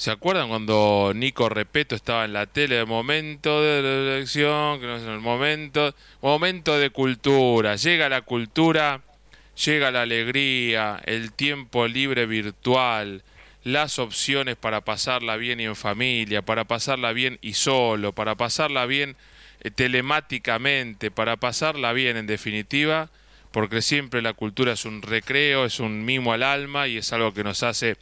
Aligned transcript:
¿Se 0.00 0.10
acuerdan 0.10 0.48
cuando 0.48 1.12
Nico 1.14 1.50
Repeto 1.50 1.94
estaba 1.94 2.24
en 2.24 2.32
la 2.32 2.46
tele 2.46 2.76
de 2.76 2.86
momento 2.86 3.62
de 3.62 3.82
la 3.82 4.14
elección, 4.14 4.80
que 4.80 4.86
no 4.86 4.96
es 4.96 5.02
el 5.02 5.20
momento, 5.20 5.94
momento 6.22 6.78
de 6.78 6.88
cultura, 6.88 7.76
llega 7.76 8.08
la 8.08 8.22
cultura, 8.22 9.02
llega 9.62 9.90
la 9.90 10.00
alegría, 10.00 11.02
el 11.04 11.32
tiempo 11.32 11.86
libre 11.86 12.24
virtual, 12.24 13.22
las 13.62 13.98
opciones 13.98 14.56
para 14.56 14.80
pasarla 14.80 15.36
bien 15.36 15.60
y 15.60 15.64
en 15.64 15.76
familia, 15.76 16.40
para 16.40 16.64
pasarla 16.64 17.12
bien 17.12 17.38
y 17.42 17.52
solo, 17.52 18.14
para 18.14 18.36
pasarla 18.36 18.86
bien 18.86 19.16
eh, 19.60 19.70
telemáticamente, 19.70 21.10
para 21.10 21.36
pasarla 21.36 21.92
bien 21.92 22.16
en 22.16 22.26
definitiva, 22.26 23.10
porque 23.52 23.82
siempre 23.82 24.22
la 24.22 24.32
cultura 24.32 24.72
es 24.72 24.84
un 24.84 25.02
recreo, 25.02 25.64
es 25.64 25.80
un 25.80 26.04
mimo 26.04 26.32
al 26.32 26.42
alma 26.42 26.88
y 26.88 26.98
es 26.98 27.12
algo 27.12 27.34
que 27.34 27.44
nos 27.44 27.62
hace, 27.62 27.96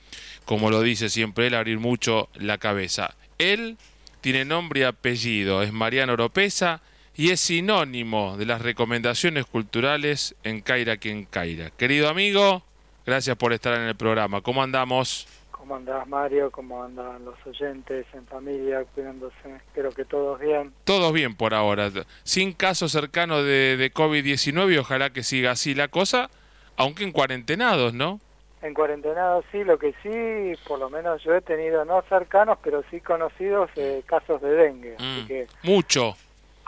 como 0.45 0.71
lo 0.71 0.83
dice 0.83 1.09
siempre 1.09 1.47
él, 1.47 1.55
abrir 1.55 1.79
mucho 1.79 2.29
la 2.35 2.59
cabeza. 2.59 3.15
Él 3.39 3.77
tiene 4.21 4.45
nombre 4.45 4.81
y 4.81 4.85
apellido, 4.85 5.63
es 5.63 5.73
Mariano 5.73 6.15
Oropesa 6.15 6.83
y 7.17 7.31
es 7.31 7.41
sinónimo 7.41 8.37
de 8.37 8.47
las 8.47 8.63
recomendaciones 8.63 9.47
culturales 9.47 10.35
en 10.45 10.61
Caira 10.61 10.99
quien 10.99 11.25
Caira. 11.25 11.71
Querido 11.71 12.09
amigo, 12.09 12.63
gracias 13.07 13.37
por 13.37 13.53
estar 13.53 13.75
en 13.75 13.89
el 13.89 13.97
programa. 13.97 14.41
¿Cómo 14.41 14.63
andamos? 14.63 15.27
¿Cómo 15.59 15.75
andás, 15.77 16.07
Mario? 16.07 16.51
¿Cómo 16.51 16.83
andan 16.83 17.25
los 17.25 17.35
oyentes 17.45 18.07
en 18.15 18.25
familia, 18.27 18.85
cuidándose? 18.95 19.37
Espero 19.57 19.91
que 19.91 20.05
todos 20.05 20.39
bien. 20.41 20.73
Todos 20.85 21.13
bien 21.13 21.35
por 21.35 21.53
ahora. 21.53 21.91
Sin 22.23 22.53
caso 22.53 22.89
cercano 22.89 23.43
de, 23.43 23.77
de 23.77 23.93
COVID-19 23.93 24.75
y 24.75 24.79
ojalá 24.79 25.11
que 25.11 25.23
siga 25.25 25.51
así 25.51 25.75
la 25.75 25.89
cosa, 25.89 26.31
aunque 26.77 27.03
en 27.05 27.13
cuarentenados, 27.13 27.93
¿no? 27.93 28.21
En 28.63 28.73
cuarentenados 28.75 29.45
sí, 29.53 29.63
lo 29.65 29.79
que 29.79 29.95
sí, 30.03 30.61
por 30.67 30.79
lo 30.79 30.91
menos 30.91 31.23
yo 31.23 31.35
he 31.35 31.41
tenido, 31.41 31.85
no 31.85 32.03
cercanos, 32.09 32.59
pero 32.63 32.83
sí 32.91 33.01
conocidos 33.01 33.71
eh, 33.77 34.03
casos 34.07 34.41
de 34.41 34.51
dengue. 34.51 34.95
así 34.97 35.23
Mm, 35.23 35.27
que 35.27 35.47
mucho. 35.63 36.17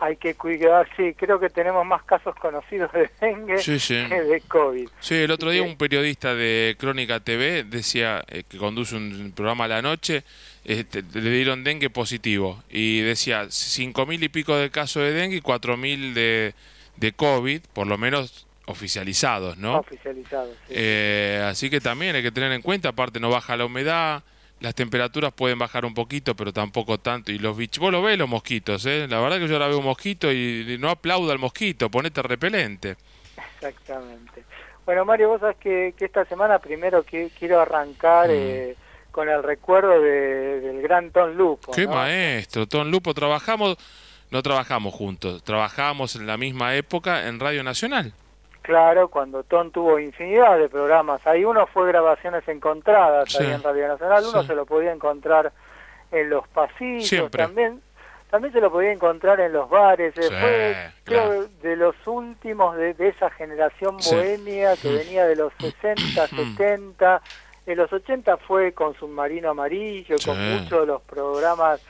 Hay 0.00 0.16
que 0.16 0.34
cuidar, 0.34 0.88
sí, 0.96 1.14
creo 1.14 1.38
que 1.38 1.50
tenemos 1.50 1.84
más 1.84 2.02
casos 2.04 2.34
conocidos 2.36 2.90
de 2.92 3.10
dengue 3.20 3.58
Sí, 3.58 3.78
sí. 3.78 4.02
que 4.08 4.22
de 4.22 4.40
COVID. 4.40 4.88
Sí, 5.00 5.14
el 5.14 5.30
otro 5.30 5.50
día 5.50 5.62
un 5.62 5.76
periodista 5.76 6.34
de 6.34 6.74
Crónica 6.78 7.20
TV 7.20 7.64
decía 7.64 8.24
eh, 8.28 8.44
que 8.48 8.56
conduce 8.56 8.96
un 8.96 9.32
programa 9.36 9.64
a 9.64 9.68
la 9.68 9.82
noche, 9.82 10.24
este, 10.64 11.02
le 11.02 11.30
dieron 11.30 11.64
dengue 11.64 11.90
positivo 11.90 12.62
y 12.70 13.00
decía 13.00 13.46
cinco 13.50 14.06
mil 14.06 14.22
y 14.22 14.28
pico 14.28 14.56
de 14.56 14.70
casos 14.70 15.02
de 15.02 15.12
dengue 15.12 15.36
y 15.36 15.40
cuatro 15.40 15.76
mil 15.76 16.14
de, 16.14 16.54
de 16.96 17.12
COVID, 17.12 17.60
por 17.72 17.86
lo 17.86 17.98
menos 17.98 18.46
oficializados, 18.66 19.58
¿no? 19.58 19.78
Oficializados. 19.78 20.56
sí. 20.66 20.74
Eh, 20.76 21.44
así 21.46 21.68
que 21.68 21.80
también 21.80 22.16
hay 22.16 22.22
que 22.22 22.32
tener 22.32 22.52
en 22.52 22.62
cuenta, 22.62 22.90
aparte 22.90 23.20
no 23.20 23.28
baja 23.28 23.56
la 23.56 23.66
humedad, 23.66 24.22
las 24.60 24.74
temperaturas 24.74 25.32
pueden 25.32 25.58
bajar 25.58 25.84
un 25.84 25.94
poquito, 25.94 26.34
pero 26.36 26.52
tampoco 26.52 26.98
tanto. 26.98 27.32
Y 27.32 27.38
los 27.38 27.56
bichos, 27.56 27.80
vos 27.80 27.90
lo 27.92 28.02
ves 28.02 28.18
los 28.18 28.28
mosquitos, 28.28 28.84
¿eh? 28.86 29.06
La 29.08 29.18
verdad 29.20 29.38
que 29.38 29.48
yo 29.48 29.54
ahora 29.54 29.68
veo 29.68 29.78
un 29.78 29.84
mosquito 29.84 30.30
y 30.32 30.76
no 30.78 30.90
aplaudo 30.90 31.32
al 31.32 31.38
mosquito, 31.38 31.90
ponete 31.90 32.22
repelente. 32.22 32.96
Exactamente. 33.54 34.44
Bueno, 34.86 35.04
Mario, 35.04 35.28
vos 35.28 35.40
sabés 35.40 35.56
que, 35.58 35.94
que 35.96 36.04
esta 36.06 36.24
semana 36.24 36.58
primero 36.58 37.02
que, 37.04 37.30
quiero 37.38 37.60
arrancar 37.60 38.28
Mm. 38.28 38.32
eh, 38.32 38.76
con 39.10 39.28
el 39.28 39.42
recuerdo 39.42 40.00
de- 40.00 40.60
del 40.60 40.82
gran 40.82 41.10
Ton 41.10 41.36
Lupo. 41.36 41.72
Qué 41.72 41.86
¿no? 41.86 41.94
maestro, 41.94 42.66
Ton 42.66 42.90
Lupo, 42.90 43.12
trabajamos, 43.14 43.76
no 44.30 44.42
trabajamos 44.42 44.94
juntos, 44.94 45.42
trabajamos 45.42 46.16
en 46.16 46.26
la 46.26 46.36
misma 46.36 46.74
época 46.76 47.26
en 47.28 47.40
Radio 47.40 47.62
Nacional. 47.62 48.12
Claro, 48.62 49.08
cuando 49.08 49.42
Ton 49.42 49.70
tuvo 49.72 49.98
infinidad 49.98 50.58
de 50.58 50.68
programas. 50.68 51.26
Ahí 51.26 51.44
uno 51.44 51.66
fue 51.66 51.88
grabaciones 51.88 52.46
encontradas 52.48 53.34
ahí 53.40 53.50
en 53.50 53.62
Radio 53.62 53.88
Nacional, 53.88 54.24
uno 54.28 54.42
Sí. 54.42 54.48
se 54.48 54.54
lo 54.54 54.66
podía 54.66 54.92
encontrar 54.92 55.52
en 56.12 56.28
los 56.30 56.46
pasillos, 56.48 57.08
Siempre. 57.08 57.42
también 57.42 57.80
también 58.30 58.52
se 58.52 58.60
lo 58.60 58.70
podía 58.70 58.92
encontrar 58.92 59.40
en 59.40 59.52
los 59.52 59.68
bares. 59.68 60.14
Sí, 60.14 60.22
fue, 60.22 60.76
creo, 61.02 61.46
de 61.62 61.74
los 61.74 61.96
últimos 62.06 62.76
de, 62.76 62.94
de 62.94 63.08
esa 63.08 63.28
generación 63.30 63.96
bohemia 63.96 64.76
que 64.76 64.88
Mm. 64.88 64.96
venía 64.98 65.26
de 65.26 65.34
los 65.34 65.52
60, 65.58 66.26
Mm. 66.30 66.36
70. 66.56 67.22
En 67.66 67.76
los 67.76 67.92
80 67.92 68.36
fue 68.36 68.72
con 68.72 68.94
Submarino 68.94 69.50
Amarillo, 69.50 70.14
con 70.24 70.38
muchos 70.38 70.80
de 70.80 70.86
los 70.86 71.02
programas 71.02 71.80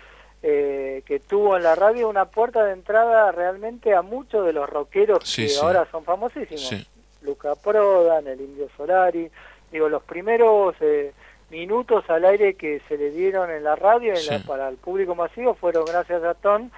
eh, 0.42 1.02
que 1.06 1.20
tuvo 1.20 1.56
en 1.56 1.62
la 1.62 1.74
radio, 1.74 2.08
una 2.08 2.24
puerta 2.26 2.64
de 2.64 2.72
entrada 2.72 3.30
realmente 3.32 3.94
a 3.94 4.02
muchos 4.02 4.46
de 4.46 4.52
los 4.52 4.68
rockeros 4.68 5.20
Sí, 5.28 5.42
que 5.42 5.48
sí. 5.50 5.60
ahora 5.62 5.86
son 5.90 6.04
famosísimos. 6.04 6.66
Sí. 6.68 6.86
Luca 7.22 7.54
Prodan, 7.54 8.26
el 8.26 8.40
Indio 8.40 8.68
Solari, 8.76 9.30
digo, 9.70 9.88
los 9.90 10.02
primeros 10.02 10.74
eh, 10.80 11.12
minutos 11.50 12.08
al 12.08 12.24
aire 12.24 12.54
que 12.54 12.80
se 12.88 12.96
le 12.96 13.10
dieron 13.10 13.50
en 13.50 13.64
la 13.64 13.76
radio 13.76 14.12
en 14.12 14.16
Sí. 14.16 14.30
la- 14.30 14.38
para 14.40 14.68
el 14.68 14.76
público 14.76 15.14
masivo 15.14 15.54
fueron 15.54 15.84
gracias 15.84 16.22
a 16.24 16.34
Ton, 16.34 16.70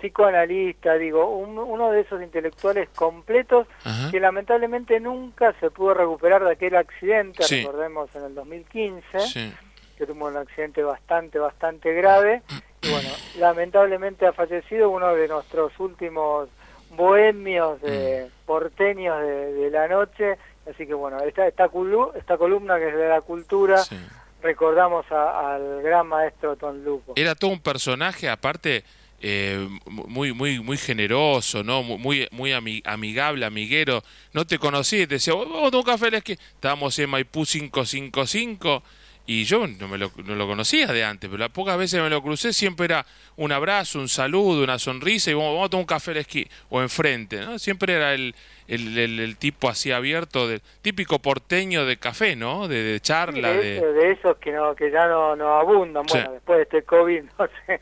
psicoanalista, 0.00 0.94
digo, 0.94 1.28
un- 1.36 1.58
uno 1.58 1.90
de 1.92 2.00
esos 2.00 2.20
intelectuales 2.22 2.88
completos 2.90 3.66
Ajá. 3.84 4.10
que 4.10 4.18
lamentablemente 4.20 4.98
nunca 5.00 5.54
se 5.60 5.70
pudo 5.70 5.94
recuperar 5.94 6.44
de 6.44 6.52
aquel 6.52 6.74
accidente, 6.76 7.42
Sí. 7.44 7.60
recordemos 7.62 8.14
en 8.16 8.24
el 8.24 8.34
2015, 8.34 9.20
Sí. 9.20 9.52
que 9.96 10.06
tuvo 10.06 10.26
un 10.26 10.36
accidente 10.36 10.82
bastante, 10.82 11.38
bastante 11.38 11.92
grave, 11.92 12.42
y 12.48 12.61
bueno, 12.92 13.08
lamentablemente 13.38 14.26
ha 14.26 14.32
fallecido 14.32 14.90
uno 14.90 15.14
de 15.14 15.28
nuestros 15.28 15.72
últimos 15.80 16.48
bohemios, 16.90 17.78
eh, 17.84 18.28
porteños 18.46 19.20
de, 19.22 19.52
de 19.54 19.70
la 19.70 19.88
noche, 19.88 20.36
así 20.70 20.86
que 20.86 20.94
bueno, 20.94 21.18
esta, 21.20 21.46
esta, 21.46 21.68
culu- 21.70 22.12
esta 22.16 22.36
columna 22.36 22.78
que 22.78 22.88
es 22.88 22.94
de 22.94 23.08
la 23.08 23.20
cultura, 23.22 23.78
Sí. 23.78 23.96
recordamos 24.42 25.10
a- 25.10 25.54
al 25.54 25.82
gran 25.82 26.06
maestro 26.06 26.56
Ton 26.56 26.84
Lupo. 26.84 27.14
Era 27.16 27.34
todo 27.34 27.50
un 27.50 27.60
personaje, 27.60 28.28
aparte, 28.28 28.84
eh, 29.22 29.68
muy, 29.86 30.32
muy, 30.32 30.58
muy 30.60 30.76
generoso, 30.76 31.62
¿no? 31.62 31.82
Mu- 31.84 31.96
Muy, 31.96 32.26
muy 32.32 32.50
ami- 32.50 32.82
amigable, 32.84 33.46
amiguero. 33.46 34.02
No 34.32 34.44
te 34.44 34.58
conocí, 34.58 35.06
te 35.06 35.14
decía, 35.14 35.32
vamos 35.34 35.72
a 35.72 35.76
un 35.76 35.82
café 35.84 36.08
a 36.08 36.10
la 36.10 36.18
esquina". 36.18 36.38
Estábamos 36.54 36.98
en 36.98 37.08
Maipú 37.08 37.44
555 37.44 38.82
y 39.26 39.44
yo 39.44 39.66
no, 39.66 39.86
me 39.88 39.98
lo, 39.98 40.10
no 40.24 40.34
lo 40.34 40.46
conocía 40.48 40.88
de 40.88 41.04
antes, 41.04 41.30
pero 41.30 41.38
las 41.40 41.50
pocas 41.50 41.78
veces 41.78 42.02
me 42.02 42.10
lo 42.10 42.22
crucé 42.22 42.52
siempre 42.52 42.86
era 42.86 43.06
un 43.36 43.52
abrazo, 43.52 43.98
un 44.00 44.08
saludo, 44.08 44.64
una 44.64 44.78
sonrisa 44.78 45.30
y 45.30 45.34
vamos, 45.34 45.52
vamos 45.54 45.66
a 45.66 45.70
tomar 45.70 45.82
un 45.82 45.86
café 45.86 46.10
a 46.10 46.14
la 46.14 46.20
esquina 46.20 46.50
o 46.70 46.80
enfrente, 46.82 47.40
¿no? 47.40 47.58
Siempre 47.58 47.94
era 47.94 48.14
el, 48.14 48.34
el, 48.66 48.98
el- 48.98 49.20
el 49.20 49.36
tipo 49.36 49.68
así 49.68 49.92
abierto, 49.92 50.48
del 50.48 50.60
típico 50.82 51.20
porteño 51.20 51.84
de 51.86 51.98
café, 51.98 52.34
¿no? 52.34 52.66
De, 52.66 52.82
de 52.82 52.94
Sí, 52.96 53.00
charla, 53.00 53.52
de, 53.52 53.80
de... 53.80 53.92
de 53.92 54.10
esos 54.12 54.36
que 54.38 54.50
no 54.52 54.74
que 54.74 54.90
ya 54.90 55.06
no, 55.06 55.36
no 55.36 55.54
abundan, 55.58 56.04
Sí. 56.08 56.14
bueno, 56.18 56.32
después 56.32 56.56
de 56.58 56.62
este 56.64 56.82
COVID, 56.82 57.22
no 57.38 57.46
sé, 57.66 57.80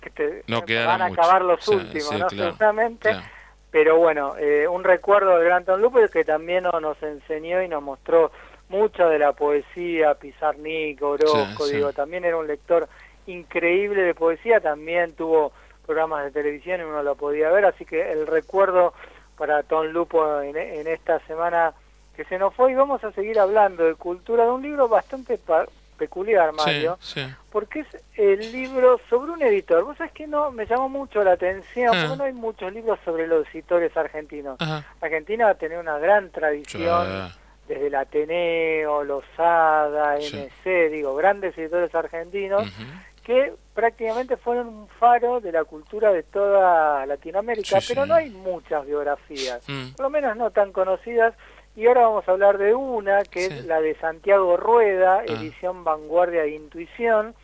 que 0.00 0.10
te- 0.10 0.42
No 0.46 0.62
van 0.86 1.02
a 1.02 1.08
mucho. 1.08 1.20
acabar 1.20 1.42
los 1.42 1.62
Sí, 1.64 1.74
últimos, 1.74 2.18
¿no? 2.18 2.26
claro, 2.28 2.56
claro. 2.98 3.22
Pero 3.70 3.96
bueno, 3.96 4.36
eh, 4.38 4.68
un 4.68 4.84
recuerdo 4.84 5.36
del 5.36 5.44
gran 5.46 5.64
Tom 5.64 5.80
Lupo 5.80 5.98
que 6.12 6.24
también 6.24 6.64
no- 6.64 6.78
nos 6.80 7.02
enseñó 7.02 7.62
y 7.62 7.68
nos 7.68 7.82
mostró 7.82 8.30
mucho 8.72 9.08
de 9.08 9.18
la 9.18 9.32
poesía, 9.32 10.14
Pizarnik, 10.14 11.00
Orozco, 11.02 11.64
Sí, 11.64 11.70
sí. 11.70 11.76
digo, 11.76 11.92
también 11.92 12.24
era 12.24 12.36
un 12.38 12.46
lector 12.46 12.88
increíble 13.26 14.02
de 14.02 14.14
poesía, 14.14 14.60
también 14.60 15.12
tuvo 15.14 15.52
programas 15.86 16.24
de 16.24 16.30
televisión 16.30 16.80
y 16.80 16.84
uno 16.84 17.02
lo 17.02 17.14
podía 17.14 17.50
ver, 17.50 17.66
así 17.66 17.84
que 17.84 18.10
el 18.12 18.26
recuerdo 18.26 18.94
para 19.36 19.62
Tom 19.62 19.86
Lupo 19.88 20.40
en, 20.40 20.56
en 20.56 20.86
esta 20.86 21.20
semana 21.26 21.72
que 22.16 22.24
se 22.24 22.38
nos 22.38 22.54
fue 22.54 22.72
y 22.72 22.74
vamos 22.74 23.02
a 23.04 23.12
seguir 23.12 23.38
hablando 23.38 23.84
de 23.84 23.94
cultura, 23.94 24.44
de 24.44 24.50
un 24.50 24.62
libro 24.62 24.88
bastante 24.88 25.38
pa- 25.38 25.66
peculiar, 25.98 26.52
Mario, 26.52 26.98
Sí, 27.00 27.20
sí. 27.20 27.26
porque 27.50 27.80
es 27.80 27.86
el 28.16 28.40
libro 28.52 28.98
sobre 29.08 29.32
un 29.32 29.42
editor. 29.42 29.84
Vos 29.84 29.96
sabés 29.96 30.12
que 30.12 30.26
no 30.26 30.50
me 30.50 30.66
llamó 30.66 30.88
mucho 30.88 31.22
la 31.22 31.32
atención, 31.32 31.90
Ah. 31.94 32.02
porque 32.08 32.16
no 32.18 32.24
hay 32.24 32.32
muchos 32.32 32.72
libros 32.72 32.98
sobre 33.04 33.26
los 33.28 33.46
editores 33.54 33.96
argentinos. 33.96 34.56
Ajá. 34.60 34.84
Argentina 35.00 35.44
va 35.44 35.50
a 35.52 35.54
tener 35.54 35.78
una 35.78 35.98
gran 35.98 36.30
tradición. 36.30 37.30
Desde 37.68 37.86
el 37.86 37.94
Ateneo, 37.94 39.04
Losada, 39.04 40.20
Sí. 40.20 40.36
MC, 40.36 40.88
digo, 40.90 41.14
grandes 41.14 41.56
editores 41.56 41.94
argentinos 41.94 42.64
que 43.24 43.52
prácticamente 43.72 44.36
fueron 44.36 44.66
un 44.68 44.88
faro 44.88 45.40
de 45.40 45.52
la 45.52 45.64
cultura 45.64 46.12
de 46.12 46.24
toda 46.24 47.06
Latinoamérica, 47.06 47.80
Sí, 47.80 47.86
pero 47.88 48.02
sí. 48.02 48.08
no 48.08 48.14
hay 48.16 48.30
muchas 48.30 48.84
biografías, 48.84 49.62
Mm. 49.68 49.92
por 49.96 50.04
lo 50.04 50.10
menos 50.10 50.36
no 50.36 50.50
tan 50.50 50.72
conocidas. 50.72 51.34
Y 51.76 51.86
ahora 51.86 52.02
vamos 52.02 52.28
a 52.28 52.32
hablar 52.32 52.58
de 52.58 52.74
una, 52.74 53.22
que 53.22 53.46
es 53.46 53.64
la 53.64 53.80
de 53.80 53.94
Santiago 53.94 54.56
Rueda, 54.58 55.20
Ah. 55.20 55.24
edición 55.24 55.84
Vanguardia 55.84 56.42
de 56.42 56.50
Intuición. 56.50 57.34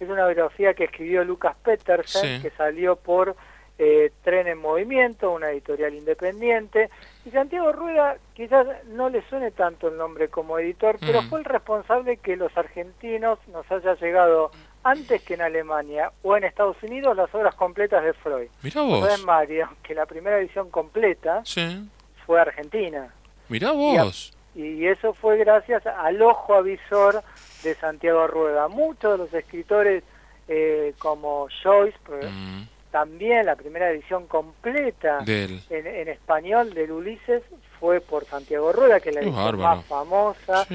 Es 0.00 0.08
una 0.08 0.26
biografía 0.26 0.74
que 0.74 0.84
escribió 0.84 1.22
Lucas 1.24 1.54
Petersen, 1.62 2.42
que 2.42 2.50
salió 2.50 2.96
por 2.96 3.36
eh, 3.78 4.10
Tren 4.24 4.46
en 4.48 4.56
Movimiento, 4.56 5.30
una 5.32 5.50
editorial 5.50 5.94
independiente. 5.94 6.88
Y 7.26 7.30
Santiago 7.32 7.72
Rueda 7.72 8.16
quizás 8.34 8.66
no 8.86 9.08
le 9.08 9.20
suene 9.28 9.50
tanto 9.50 9.88
el 9.88 9.96
nombre 9.96 10.28
como 10.28 10.58
editor, 10.60 10.96
pero 11.00 11.22
Mm. 11.22 11.28
fue 11.28 11.38
el 11.40 11.44
responsable 11.44 12.18
que 12.18 12.36
los 12.36 12.56
argentinos 12.56 13.40
nos 13.48 13.68
haya 13.72 13.94
llegado 13.96 14.52
antes 14.84 15.22
que 15.22 15.34
en 15.34 15.42
Alemania 15.42 16.12
o 16.22 16.36
en 16.36 16.44
Estados 16.44 16.80
Unidos 16.84 17.16
las 17.16 17.34
obras 17.34 17.56
completas 17.56 18.04
de 18.04 18.12
Freud. 18.12 18.48
Mirá 18.62 18.74
¿Sabes, 18.74 19.00
vos. 19.00 19.24
Mario? 19.24 19.68
Que 19.82 19.94
la 19.96 20.06
primera 20.06 20.38
edición 20.38 20.70
completa 20.70 21.40
Sí. 21.44 21.88
fue 22.24 22.40
argentina. 22.40 23.12
Mirá 23.48 23.72
vos. 23.72 24.32
Y 24.54 24.86
eso 24.86 25.12
fue 25.12 25.36
gracias 25.38 25.84
al 25.84 26.22
ojo 26.22 26.54
avisor 26.54 27.22
de 27.64 27.74
Santiago 27.74 28.26
Rueda. 28.28 28.68
Muchos 28.68 29.12
de 29.12 29.18
los 29.18 29.34
escritores 29.34 30.04
eh, 30.48 30.94
como 31.00 31.48
Joyce, 31.64 31.98
mm. 32.08 32.62
También 32.96 33.44
la 33.44 33.56
primera 33.56 33.90
edición 33.90 34.26
completa 34.26 35.22
en, 35.26 36.08
español 36.08 36.72
del 36.72 36.92
Ulises 36.92 37.42
fue 37.78 38.00
por 38.00 38.24
Santiago 38.24 38.72
Rueda, 38.72 39.00
que 39.00 39.10
es 39.10 39.14
la 39.16 39.20
edición 39.20 39.58
más 39.58 39.84
famosa. 39.84 40.66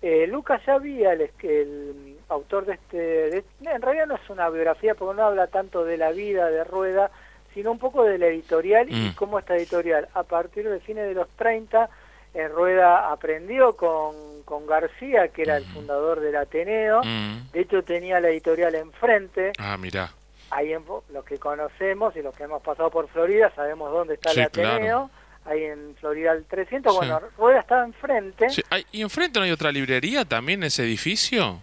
Eh, 0.00 0.26
Lucas 0.26 0.62
ya 0.66 0.76
había, 0.76 1.12
el, 1.12 1.30
el 1.42 2.16
autor 2.30 2.64
de 2.64 2.72
este, 2.72 3.44
en 3.60 3.82
realidad 3.82 4.06
no 4.06 4.14
es 4.14 4.30
una 4.30 4.48
biografía 4.48 4.94
porque 4.94 5.18
no 5.18 5.26
habla 5.26 5.48
tanto 5.48 5.84
de 5.84 5.98
la 5.98 6.12
vida 6.12 6.46
de 6.46 6.64
Rueda, 6.64 7.10
sino 7.52 7.72
un 7.72 7.78
poco 7.78 8.04
de 8.04 8.16
la 8.16 8.28
editorial 8.28 8.90
y 8.90 9.10
mm. 9.10 9.14
cómo 9.14 9.38
esta 9.38 9.54
editorial, 9.54 10.08
a 10.14 10.22
partir 10.22 10.66
de 10.66 10.80
fines 10.80 11.06
de 11.06 11.12
los 11.12 11.28
30, 11.36 11.90
en 12.32 12.52
Rueda 12.52 13.12
aprendió 13.12 13.76
con, 13.76 14.14
con 14.46 14.66
García, 14.66 15.28
que 15.28 15.42
era 15.42 15.58
el 15.58 15.66
mm. 15.66 15.74
fundador 15.74 16.20
del 16.20 16.36
Ateneo. 16.36 17.02
Mm. 17.04 17.50
De 17.52 17.60
hecho, 17.60 17.82
tenía 17.82 18.18
la 18.18 18.30
editorial 18.30 18.74
enfrente. 18.76 19.52
Ah, 19.58 19.76
mira. 19.78 20.10
Ahí 20.50 20.72
en, 20.72 20.84
los 21.12 21.24
que 21.24 21.38
conocemos 21.38 22.14
y 22.16 22.22
los 22.22 22.34
que 22.36 22.44
hemos 22.44 22.62
pasado 22.62 22.90
por 22.90 23.08
Florida 23.08 23.52
sabemos 23.54 23.90
dónde 23.90 24.14
está 24.14 24.32
el 24.32 24.40
Ateneo. 24.42 25.10
Ahí 25.44 25.64
en 25.64 25.94
Florida 26.00 26.32
el 26.32 26.44
300. 26.44 26.94
Bueno, 26.94 27.20
Rueda 27.38 27.60
estaba 27.60 27.84
enfrente. 27.84 28.48
¿Y 28.90 29.02
enfrente 29.02 29.38
no 29.38 29.44
hay 29.44 29.52
otra 29.52 29.70
librería 29.70 30.24
también 30.24 30.60
en 30.60 30.68
ese 30.68 30.82
edificio? 30.82 31.62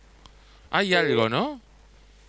Hay 0.72 0.94
algo, 0.94 1.28
¿no? 1.30 1.60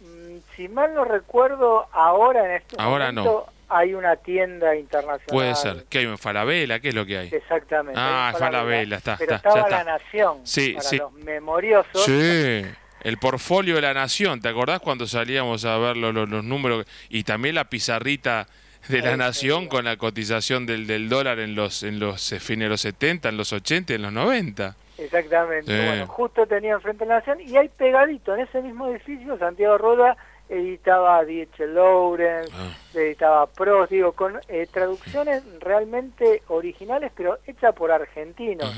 Mm, 0.00 0.38
si 0.56 0.68
mal 0.68 0.94
no 0.94 1.04
recuerdo, 1.04 1.86
ahora 1.92 2.44
en 2.44 2.50
este 2.56 2.76
ahora 2.78 3.12
no 3.12 3.46
hay 3.68 3.94
una 3.94 4.16
tienda 4.16 4.76
internacional. 4.76 5.26
Puede 5.26 5.54
ser. 5.54 5.84
¿Qué 5.88 5.98
hay 5.98 6.04
en 6.04 6.18
Falabella? 6.18 6.80
¿Qué 6.80 6.90
es 6.90 6.94
lo 6.94 7.06
que 7.06 7.18
hay? 7.18 7.28
Exactamente. 7.32 7.98
Ah, 8.02 8.34
Falabella, 8.38 8.96
está. 8.96 9.16
Pero 9.16 9.36
está, 9.36 9.48
estaba 9.48 9.68
La 9.70 9.84
Nación. 9.84 10.40
Sí, 10.44 10.74
para 10.74 10.96
los 10.96 11.12
memoriosos. 11.12 12.04
Sí. 12.04 12.64
El 13.04 13.18
portfolio 13.18 13.76
de 13.76 13.82
la 13.82 13.94
Nación. 13.94 14.40
¿Te 14.40 14.48
acordás 14.48 14.80
cuando 14.80 15.06
salíamos 15.06 15.64
a 15.64 15.78
ver 15.78 15.96
los, 15.96 16.12
los, 16.12 16.44
números? 16.44 16.86
Y 17.08 17.22
también 17.24 17.54
la 17.54 17.64
pizarrita 17.64 18.48
de 18.88 19.00
la 19.00 19.16
Nación 19.16 19.68
con 19.68 19.84
la 19.84 19.96
cotización 19.96 20.66
del, 20.66 20.86
del 20.86 21.08
dólar 21.08 21.38
en 21.38 21.54
los, 21.54 21.82
en 21.82 22.00
los 22.00 22.32
eh, 22.32 22.40
fines 22.40 22.66
de 22.66 22.70
los 22.70 22.80
70, 22.80 23.28
en 23.28 23.36
los 23.36 23.52
80 23.52 23.94
en 23.94 24.02
los 24.02 24.12
90. 24.12 24.76
Exactamente. 24.98 25.86
Bueno, 25.86 26.06
justo 26.06 26.46
tenía 26.46 26.74
enfrente 26.74 27.06
la 27.06 27.16
Nación 27.18 27.40
y 27.40 27.56
hay 27.56 27.68
pegadito 27.68 28.34
en 28.34 28.40
ese 28.42 28.60
mismo 28.62 28.88
edificio 28.88 29.38
Santiago 29.38 29.78
Roda 29.78 30.16
editaba 30.48 31.24
D.H. 31.24 31.66
Lawrence, 31.66 32.52
ah. 32.54 32.76
editaba 32.94 33.46
Prost, 33.46 33.90
digo, 33.90 34.12
con 34.12 34.40
eh, 34.48 34.66
traducciones 34.70 35.42
realmente 35.60 36.42
originales, 36.48 37.12
pero 37.16 37.38
hechas 37.46 37.74
por 37.74 37.90
argentinos. 37.90 38.74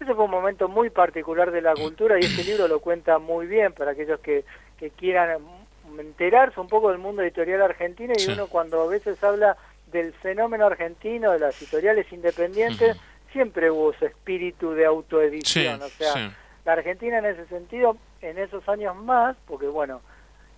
Ese 0.00 0.14
fue 0.14 0.24
un 0.24 0.30
momento 0.30 0.68
muy 0.68 0.88
particular 0.90 1.50
de 1.50 1.60
la 1.60 1.74
cultura 1.74 2.18
y 2.18 2.24
este 2.24 2.42
libro 2.42 2.66
lo 2.66 2.80
cuenta 2.80 3.18
muy 3.18 3.46
bien 3.46 3.72
para 3.74 3.90
aquellos 3.92 4.18
que, 4.20 4.44
que 4.78 4.90
quieran 4.90 5.38
enterarse 5.98 6.58
un 6.58 6.68
poco 6.68 6.88
del 6.88 6.98
mundo 6.98 7.22
editorial 7.22 7.60
argentino 7.60 8.14
y 8.16 8.30
uno 8.30 8.46
cuando 8.46 8.80
a 8.80 8.86
veces 8.86 9.22
habla 9.22 9.56
del 9.92 10.12
fenómeno 10.14 10.66
argentino, 10.66 11.32
de 11.32 11.40
las 11.40 11.60
editoriales 11.60 12.10
independientes, 12.12 12.96
siempre 13.32 13.70
hubo 13.70 13.92
ese 13.92 14.06
espíritu 14.06 14.72
de 14.72 14.86
autoedición. 14.86 15.82
o 15.82 15.88
sea, 15.88 16.32
la 16.64 16.72
Argentina 16.72 17.18
en 17.18 17.26
ese 17.26 17.46
sentido, 17.46 17.96
en 18.22 18.38
esos 18.38 18.66
años 18.68 18.96
más, 18.96 19.36
porque 19.46 19.66
bueno, 19.66 20.00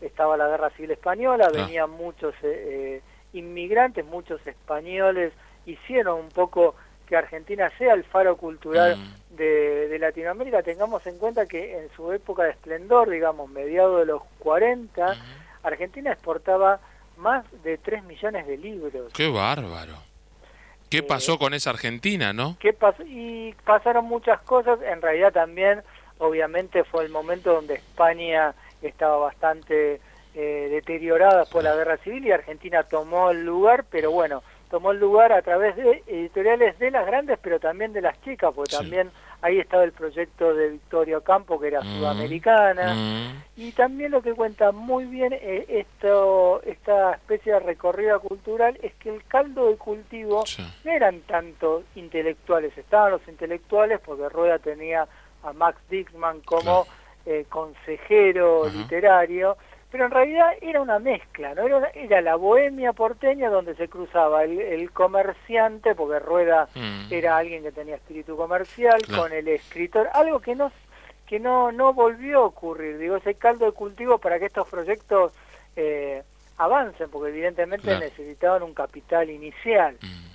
estaba 0.01 0.37
la 0.37 0.49
guerra 0.49 0.71
civil 0.71 0.91
española, 0.93 1.47
ah. 1.49 1.53
venían 1.53 1.91
muchos 1.91 2.35
eh, 2.43 3.01
eh, 3.01 3.03
inmigrantes, 3.33 4.05
muchos 4.05 4.45
españoles, 4.47 5.33
hicieron 5.67 6.21
un 6.21 6.29
poco 6.29 6.75
que 7.07 7.17
Argentina 7.17 7.71
sea 7.79 7.95
el 7.95 8.05
faro 8.05 8.37
cultural 8.37 8.97
mm. 8.97 9.22
De, 9.37 9.97
Latinoamérica. 9.99 10.63
Tengamos 10.63 11.07
en 11.07 11.19
cuenta 11.19 11.47
que 11.47 11.79
en 11.79 11.91
su 11.97 12.13
época 12.13 12.45
de 12.45 12.51
esplendor, 12.51 13.11
digamos, 13.11 13.51
mediados 13.51 14.01
de 14.01 14.07
los 14.07 14.23
40, 14.39 15.17
Argentina 15.63 16.13
exportaba 16.13 16.81
más 17.17 17.45
de 17.63 17.79
3 17.79 18.05
millones 18.05 18.47
de 18.47 18.57
libros. 18.59 19.13
¡Qué 19.13 19.29
bárbaro! 19.29 19.95
¿Qué 20.91 20.99
eh, 20.99 21.03
pasó 21.03 21.39
con 21.39 21.55
esa 21.55 21.71
Argentina, 21.71 22.33
no? 22.33 22.57
¿qué 22.61 22.73
pasó? 22.73 23.03
Y 23.05 23.55
pasaron 23.65 24.05
muchas 24.05 24.41
cosas, 24.43 24.79
en 24.83 25.01
realidad 25.01 25.33
también, 25.33 25.83
obviamente, 26.19 26.85
fue 26.85 27.05
el 27.05 27.11
momento 27.11 27.55
donde 27.55 27.75
España 27.75 28.55
estaba 28.83 29.17
bastante 29.17 30.01
eh, 30.35 30.69
deteriorada 30.71 31.45
por 31.47 31.63
la 31.63 31.75
guerra 31.75 31.97
civil 31.99 32.27
y 32.27 32.33
Argentina 32.33 32.83
tomó 32.83 33.31
el 33.31 33.45
lugar, 33.45 33.85
pero 33.91 34.11
bueno, 34.11 34.43
tomó 34.73 34.93
el 34.93 35.01
lugar 35.01 35.35
a 35.35 35.43
través 35.43 35.77
de 35.77 36.03
editoriales 36.07 36.79
de 36.79 36.91
las 36.91 37.05
grandes, 37.05 37.39
pero 37.43 37.61
también 37.61 37.93
de 37.93 38.01
las 38.01 38.19
chicas, 38.23 38.53
porque 38.55 38.75
también 38.75 39.11
ahí 39.43 39.59
estaba 39.59 39.85
el 39.85 39.93
proyecto 39.93 40.55
de 40.55 40.71
Victorio 40.71 41.21
Campo, 41.21 41.61
que 41.61 41.67
era 41.67 41.83
mm, 41.83 41.99
sudamericana, 41.99 42.95
mm. 42.95 43.43
y 43.59 43.73
también 43.73 44.13
lo 44.13 44.23
que 44.23 44.33
cuenta 44.33 44.73
muy 44.73 45.05
bien 45.05 45.35
eh, 45.35 45.67
esto, 45.69 46.63
esta 46.63 47.13
especie 47.13 47.53
de 47.53 47.61
recorrida 47.61 48.19
cultural 48.19 48.79
es 48.83 48.95
que 48.95 49.15
el 49.15 49.23
caldo 49.25 49.69
de 49.69 49.77
cultivo 49.77 50.43
no 50.85 50.91
eran 50.91 51.21
tanto 51.21 51.83
intelectuales, 51.95 52.77
estaban 52.79 53.13
los 53.13 53.29
intelectuales 53.29 54.01
porque 54.03 54.31
Rueda 54.31 54.59
tenía 54.59 55.07
a 55.43 55.53
Max 55.53 55.83
Dixman 55.91 56.41
como 56.41 56.87
eh, 57.27 57.45
consejero 57.51 58.71
literario, 58.71 59.59
pero 59.93 60.07
en 60.07 60.11
realidad 60.11 60.55
era 60.63 60.81
una 60.81 60.99
mezcla, 60.99 61.55
¿no? 61.55 61.67
Era, 61.67 61.91
era 61.91 62.23
la 62.23 62.37
bohemia 62.37 62.95
porteña 62.95 63.51
donde 63.51 63.75
se 63.75 63.89
cruzaba 63.89 64.43
el, 64.45 64.91
comerciante, 64.91 65.95
porque 65.95 66.19
Rueda 66.19 66.67
mm. 66.75 67.13
era 67.13 67.37
alguien 67.37 67.63
que 67.63 67.73
tenía 67.73 67.97
espíritu 67.97 68.35
comercial, 68.35 69.03
con 69.15 69.31
el 69.33 69.47
escritor, 69.49 70.09
algo 70.15 70.41
que 70.41 70.55
no 70.55 70.73
que 71.27 71.39
no, 71.39 71.73
no 71.73 71.95
volvió 71.95 72.39
a 72.41 72.47
ocurrir, 72.47 72.99
digo, 72.99 73.17
ese 73.17 73.35
caldo 73.35 73.67
de 73.67 73.73
cultivo 73.73 74.19
para 74.19 74.39
que 74.39 74.47
estos 74.47 74.69
proyectos 74.69 75.33
eh, 75.77 76.23
avancen, 76.59 77.09
porque 77.11 77.31
evidentemente 77.31 77.99
necesitaban 77.99 78.63
un 78.63 78.75
capital 78.75 79.29
inicial. 79.29 79.97
Mm. 80.01 80.27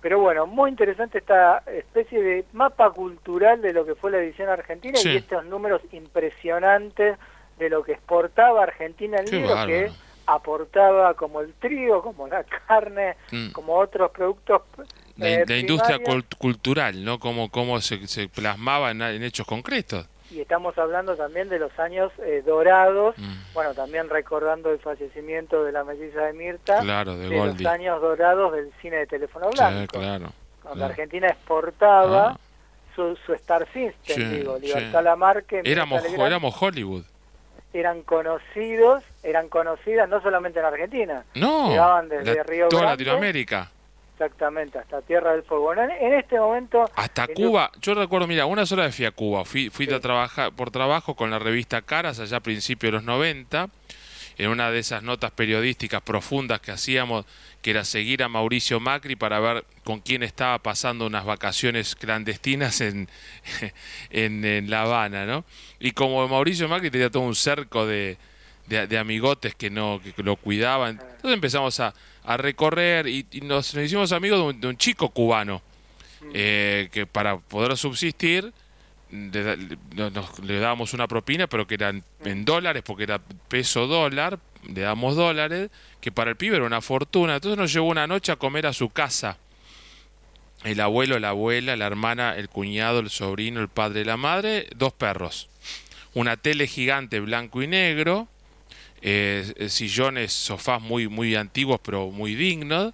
Pero 0.00 0.20
bueno, 0.20 0.46
muy 0.46 0.70
interesante 0.70 1.18
esta 1.18 1.62
especie 1.66 2.22
de 2.22 2.44
mapa 2.52 2.90
cultural 2.90 3.60
de 3.60 3.72
lo 3.72 3.84
que 3.84 3.94
fue 3.94 4.10
la 4.10 4.18
edición 4.18 4.48
argentina 4.48 4.98
y 5.02 5.16
estos 5.16 5.44
números 5.44 5.82
impresionantes 5.92 7.18
de 7.58 7.68
lo 7.68 7.82
que 7.82 7.92
exportaba 7.92 8.62
Argentina 8.62 9.18
el 9.18 9.30
libro, 9.30 9.66
que 9.66 9.90
aportaba 10.26 11.14
como 11.14 11.40
el 11.40 11.54
trigo, 11.54 12.02
como 12.02 12.28
la 12.28 12.44
carne, 12.44 13.16
mm. 13.30 13.50
como 13.50 13.74
otros 13.76 14.10
productos. 14.10 14.62
La, 15.16 15.28
eh, 15.28 15.58
industria 15.58 15.98
cultural, 16.38 17.04
¿no? 17.04 17.18
Como, 17.18 17.50
cómo 17.50 17.80
se, 17.80 18.06
se 18.06 18.28
plasmaba 18.28 18.92
en 18.92 19.22
hechos 19.22 19.46
concretos 19.46 20.06
y 20.30 20.40
estamos 20.40 20.76
hablando 20.76 21.16
también 21.16 21.48
de 21.48 21.58
los 21.58 21.76
años 21.78 22.12
eh, 22.18 22.42
dorados, 22.44 23.16
mm. 23.16 23.54
bueno, 23.54 23.74
también 23.74 24.08
recordando 24.10 24.70
el 24.70 24.78
fallecimiento 24.78 25.64
de 25.64 25.72
la 25.72 25.84
melliza 25.84 26.22
de 26.22 26.32
Mirta, 26.34 26.80
de, 26.80 27.28
los 27.28 27.66
años 27.66 28.00
dorados 28.00 28.52
del 28.52 28.70
cine 28.82 28.96
de 28.96 29.06
teléfono 29.06 29.48
blanco, 29.50 29.98
cuando 30.62 30.84
Argentina 30.84 31.28
exportaba 31.28 32.30
ah. 32.30 32.38
su, 32.94 33.16
su 33.24 33.32
Star 33.34 33.66
System, 33.72 34.30
digo, 34.30 34.58
Libertad 34.58 35.02
Lamarque, 35.02 35.62
éramos, 35.64 36.04
éramos 36.04 36.62
Hollywood. 36.62 37.04
Eran 37.72 38.02
conocidos, 38.02 39.04
eran 39.22 39.48
conocidas 39.48 40.08
no 40.08 40.22
solamente 40.22 40.58
en 40.58 40.64
Argentina, 40.64 41.24
no, 41.34 41.68
llegaban 41.68 42.08
desde 42.08 42.42
Río 42.42 42.68
toda 42.68 42.84
Latinoamérica. 42.84 43.70
Exactamente, 44.14 44.78
hasta 44.78 45.00
Tierra 45.02 45.30
del 45.30 45.44
Fuego. 45.44 45.74
En, 45.74 46.12
este 46.12 46.40
momento... 46.40 46.90
Hasta 46.96 47.28
Cuba, 47.28 47.70
yo 47.80 47.94
recuerdo, 47.94 48.26
mira, 48.26 48.46
una 48.46 48.66
sola 48.66 48.86
vez 48.86 48.96
fui 48.96 49.04
a 49.04 49.12
Cuba, 49.12 49.44
fui, 49.44 49.70
fui 49.70 49.88
a 49.92 50.00
trabajar 50.00 50.50
por 50.50 50.72
trabajo 50.72 51.14
con 51.14 51.30
la 51.30 51.38
revista 51.38 51.82
Caras 51.82 52.18
allá 52.18 52.38
a 52.38 52.40
principios 52.40 52.90
de 52.90 52.96
los 52.96 53.04
90, 53.04 53.68
en 54.38 54.48
una 54.50 54.70
de 54.70 54.78
esas 54.78 55.02
notas 55.02 55.30
periodísticas 55.32 56.00
profundas 56.02 56.60
que 56.60 56.70
hacíamos, 56.70 57.26
que 57.60 57.70
era 57.70 57.84
seguir 57.84 58.22
a 58.22 58.28
Mauricio 58.28 58.80
Macri 58.80 59.16
para 59.16 59.40
ver 59.40 59.64
con 59.84 60.00
quién 60.00 60.22
estaba 60.22 60.58
pasando 60.60 61.06
unas 61.06 61.24
vacaciones 61.24 61.94
clandestinas 61.94 62.80
en, 62.80 63.08
en, 64.10 64.70
La 64.70 64.82
Habana, 64.82 65.26
¿no? 65.26 65.44
Y 65.80 65.90
como 65.90 66.26
Mauricio 66.28 66.68
Macri 66.68 66.90
tenía 66.90 67.10
todo 67.10 67.24
un 67.24 67.34
cerco 67.34 67.86
de, 67.86 68.16
de, 68.66 68.98
amigotes 68.98 69.54
que 69.54 69.70
no 69.70 70.00
que 70.02 70.22
lo 70.22 70.36
cuidaban, 70.36 71.00
entonces 71.00 71.34
empezamos 71.34 71.80
a 71.80 71.92
a 72.28 72.36
recorrer 72.36 73.06
y, 73.06 73.24
nos, 73.42 73.72
hicimos 73.72 74.12
amigos 74.12 74.60
de 74.60 74.66
un, 74.66 74.76
chico 74.76 75.08
cubano 75.08 75.62
eh, 76.34 76.90
que 76.92 77.06
para 77.06 77.38
poder 77.38 77.74
subsistir 77.78 78.52
le, 79.10 79.56
le 80.42 80.58
dábamos 80.58 80.94
una 80.94 81.08
propina, 81.08 81.46
pero 81.46 81.66
que 81.66 81.74
eran 81.74 82.04
en 82.24 82.44
dólares, 82.44 82.82
porque 82.84 83.04
era 83.04 83.18
peso 83.48 83.86
dólar, 83.86 84.38
le 84.66 84.82
damos 84.82 85.16
dólares, 85.16 85.70
que 86.00 86.12
para 86.12 86.30
el 86.30 86.36
pibe 86.36 86.56
era 86.56 86.66
una 86.66 86.80
fortuna. 86.80 87.36
Entonces 87.36 87.58
nos 87.58 87.72
llevó 87.72 87.88
una 87.88 88.06
noche 88.06 88.32
a 88.32 88.36
comer 88.36 88.66
a 88.66 88.72
su 88.72 88.90
casa. 88.90 89.38
El 90.64 90.80
abuelo, 90.80 91.18
la 91.18 91.30
abuela, 91.30 91.76
la 91.76 91.86
hermana, 91.86 92.34
el 92.36 92.48
cuñado, 92.48 92.98
el 92.98 93.10
sobrino, 93.10 93.60
el 93.60 93.68
padre 93.68 94.00
y 94.00 94.04
la 94.04 94.16
madre, 94.16 94.66
dos 94.74 94.92
perros. 94.92 95.48
Una 96.14 96.36
tele 96.36 96.66
gigante 96.66 97.20
blanco 97.20 97.62
y 97.62 97.68
negro, 97.68 98.28
eh, 99.00 99.68
sillones, 99.68 100.32
sofás 100.32 100.82
muy, 100.82 101.06
muy 101.06 101.36
antiguos 101.36 101.80
pero 101.82 102.10
muy 102.10 102.34
dignos. 102.34 102.92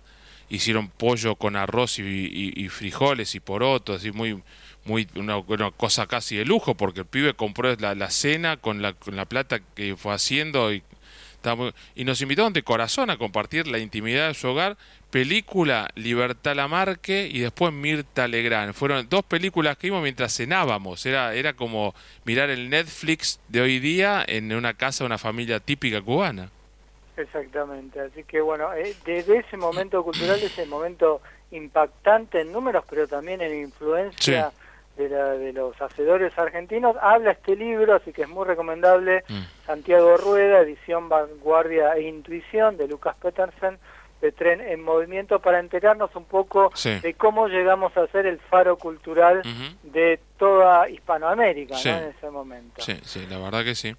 Hicieron 0.50 0.88
pollo 0.88 1.36
con 1.36 1.56
arroz 1.56 1.98
y, 1.98 2.68
frijoles 2.68 3.34
y 3.34 3.40
porotos, 3.40 3.96
así 3.96 4.12
muy, 4.12 4.42
muy 4.84 5.08
una, 5.16 5.42
cosa 5.72 6.06
casi 6.06 6.36
de 6.36 6.44
lujo, 6.44 6.74
porque 6.74 7.00
el 7.00 7.06
pibe 7.06 7.34
compró 7.34 7.74
la, 7.76 7.94
la 7.94 8.10
cena 8.10 8.56
con 8.56 8.82
la, 8.82 8.92
con 8.92 9.16
la 9.16 9.24
plata 9.24 9.60
que 9.74 9.96
fue 9.96 10.12
haciendo 10.12 10.72
y, 10.72 10.82
y 11.94 12.04
nos 12.04 12.20
invitaron 12.20 12.52
de 12.52 12.62
corazón 12.62 13.10
a 13.10 13.18
compartir 13.18 13.66
la 13.66 13.78
intimidad 13.78 14.28
de 14.28 14.34
su 14.34 14.48
hogar. 14.48 14.76
Película 15.10 15.88
Libertad 15.94 16.56
Lamarque 16.56 17.28
y 17.30 17.38
después 17.38 17.72
Mirta 17.72 18.26
Legrand. 18.26 18.72
Fueron 18.72 19.08
dos 19.08 19.24
películas 19.24 19.76
que 19.76 19.86
vimos 19.86 20.02
mientras 20.02 20.36
cenábamos. 20.36 21.06
Era, 21.06 21.34
era 21.34 21.52
como 21.52 21.94
mirar 22.24 22.50
el 22.50 22.68
Netflix 22.68 23.38
de 23.48 23.60
hoy 23.60 23.78
día 23.78 24.24
en 24.26 24.52
una 24.52 24.74
casa 24.74 25.04
de 25.04 25.06
una 25.06 25.18
familia 25.18 25.60
típica 25.60 26.02
cubana. 26.02 26.50
Exactamente, 27.16 28.00
así 28.00 28.24
que 28.24 28.40
bueno, 28.40 28.74
eh, 28.74 28.92
desde 29.04 29.38
ese 29.38 29.56
momento 29.56 30.02
cultural, 30.02 30.42
ese 30.42 30.66
momento 30.66 31.20
impactante 31.52 32.40
en 32.40 32.50
números, 32.50 32.84
pero 32.90 33.06
también 33.06 33.40
en 33.40 33.66
influencia 33.66 34.50
de, 34.96 35.08
de, 35.08 35.52
los 35.52 35.80
hacedores 35.80 36.36
argentinos, 36.38 36.96
habla 37.00 37.32
este 37.32 37.56
libro, 37.56 37.94
así 37.94 38.12
que 38.12 38.22
es 38.22 38.28
muy 38.28 38.46
recomendable, 38.46 39.24
mm. 39.28 39.66
Santiago 39.66 40.16
Rueda, 40.16 40.60
edición 40.60 41.08
Vanguardia 41.08 41.92
e 41.94 42.02
Intuición, 42.02 42.76
de 42.76 42.88
Lucas 42.88 43.16
Petersen, 43.20 43.78
de 44.20 44.32
Tren 44.32 44.60
en 44.60 44.82
Movimiento, 44.82 45.40
para 45.40 45.60
enterarnos 45.60 46.14
un 46.14 46.24
poco 46.24 46.72
de 47.02 47.14
cómo 47.14 47.48
llegamos 47.48 47.96
a 47.96 48.06
ser 48.06 48.26
el 48.26 48.38
faro 48.38 48.76
cultural 48.76 49.42
de 49.82 50.18
toda 50.38 50.88
Hispanoamérica 50.88 51.76
en 51.84 52.14
ese 52.16 52.30
momento. 52.30 52.80
Sí, 52.80 52.98
sí, 53.02 53.26
la 53.28 53.38
verdad 53.38 53.64
que 53.64 53.74
sí 53.74 53.94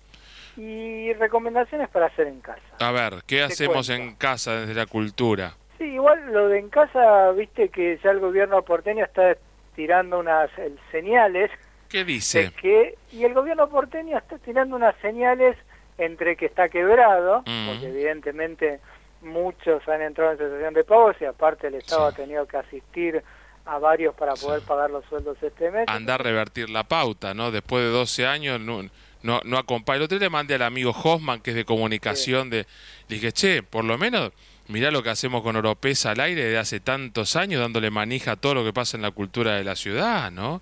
y 0.58 1.14
recomendaciones 1.14 1.90
para 1.90 2.08
hacer 2.08 2.28
en 2.28 2.40
casa. 2.40 2.62
A 2.80 2.92
ver, 2.92 3.24
¿qué 3.28 3.44
hacemos 3.44 3.90
en 3.90 4.16
casa 4.16 4.62
desde 4.62 4.74
la 4.74 4.86
cultura? 4.86 5.56
Sí, 5.78 5.84
igual 5.84 6.32
lo 6.32 6.48
de 6.48 6.60
en 6.60 6.70
casa, 6.70 7.32
viste 7.32 7.70
que 7.70 8.00
ya 8.04 8.12
el 8.12 8.20
gobierno 8.20 8.62
porteño 8.62 9.04
está 9.04 9.38
tirando 9.76 10.20
unas 10.20 10.50
señales. 10.92 11.52
¿Qué 11.90 12.04
dice? 12.04 12.52
que, 12.62 12.98
y 13.12 13.24
el 13.24 13.34
gobierno 13.34 13.70
porteño 13.70 14.18
está 14.18 14.38
tirando 14.40 14.76
unas 14.76 14.96
señales 15.02 15.56
entre 15.98 16.36
que 16.36 16.48
está 16.48 16.70
quebrado, 16.70 17.42
mm. 17.46 17.68
porque 17.68 17.88
evidentemente 17.88 18.80
muchos 19.22 19.88
han 19.88 20.02
entrado 20.02 20.32
en 20.32 20.38
situación 20.38 20.74
de 20.74 20.84
pagos 20.84 21.16
y 21.22 21.26
aparte 21.26 21.68
el 21.68 21.76
Estado 21.76 22.08
ha 22.08 22.12
tenido 22.12 22.46
que 22.48 22.58
asistir 22.58 23.24
a 23.66 23.80
varios 23.80 24.14
para 24.14 24.34
poder 24.36 24.62
pagar 24.62 24.92
los 24.92 25.04
sueldos 25.06 25.38
este 25.42 25.72
mes. 25.72 25.86
Andar 25.88 26.22
a 26.22 26.24
revertir 26.24 26.70
la 26.70 26.84
pauta, 26.84 27.34
¿no? 27.34 27.52
Después 27.52 27.84
de 27.84 27.90
12 27.90 28.28
años 28.28 28.60
no, 28.60 28.84
no, 29.24 29.42
no 29.44 29.58
acompaña. 29.58 29.98
El 29.98 30.04
otro 30.04 30.20
día 30.20 30.28
le 30.28 30.32
mandé 30.32 30.56
al 30.56 30.62
amigo 30.62 30.92
Hoffman, 30.92 31.42
que 31.42 31.52
es 31.52 31.56
de 31.56 31.66
comunicación, 31.66 32.50
de, 32.50 32.68
le 33.08 33.16
dije, 33.16 33.32
che, 33.32 33.64
por 33.64 33.84
lo 33.84 33.98
menos 33.98 34.32
mirá 34.68 34.92
lo 34.92 35.04
que 35.04 35.10
hacemos 35.10 35.42
con 35.42 35.56
Oropesa 35.56 36.12
al 36.12 36.20
aire 36.20 36.46
de 36.46 36.58
hace 36.58 36.80
tantos 36.80 37.36
años, 37.36 37.62
dándole 37.62 37.90
manija 37.92 38.34
a 38.34 38.36
todo 38.36 38.56
lo 38.56 38.64
que 38.64 38.74
pasa 38.74 38.98
en 38.98 39.04
la 39.04 39.12
cultura 39.12 39.54
de 39.54 39.64
la 39.64 39.76
ciudad, 39.76 40.32
¿no? 40.32 40.62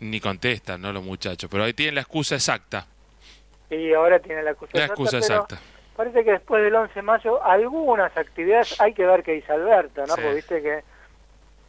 Ni 0.00 0.20
contestan, 0.20 0.80
¿no? 0.80 0.92
Los 0.92 1.04
muchachos, 1.04 1.48
pero 1.50 1.64
ahí 1.64 1.72
tienen 1.72 1.94
la 1.94 2.02
excusa 2.02 2.34
exacta. 2.34 2.86
Y 3.70 3.92
ahora 3.92 4.18
tienen 4.18 4.44
la 4.44 4.52
excusa, 4.52 4.78
la 4.78 4.84
excusa 4.86 5.18
exacta. 5.18 5.58
Parece 5.96 6.24
que 6.24 6.32
después 6.32 6.62
del 6.62 6.74
11 6.74 6.94
de 6.94 7.02
mayo 7.02 7.42
algunas 7.42 8.14
actividades 8.16 8.78
hay 8.80 8.92
que 8.92 9.06
ver 9.06 9.22
qué 9.22 9.32
dice 9.32 9.52
Alberto, 9.52 10.02
¿no? 10.06 10.14
Porque 10.14 10.34
viste 10.34 10.62
que 10.62 10.84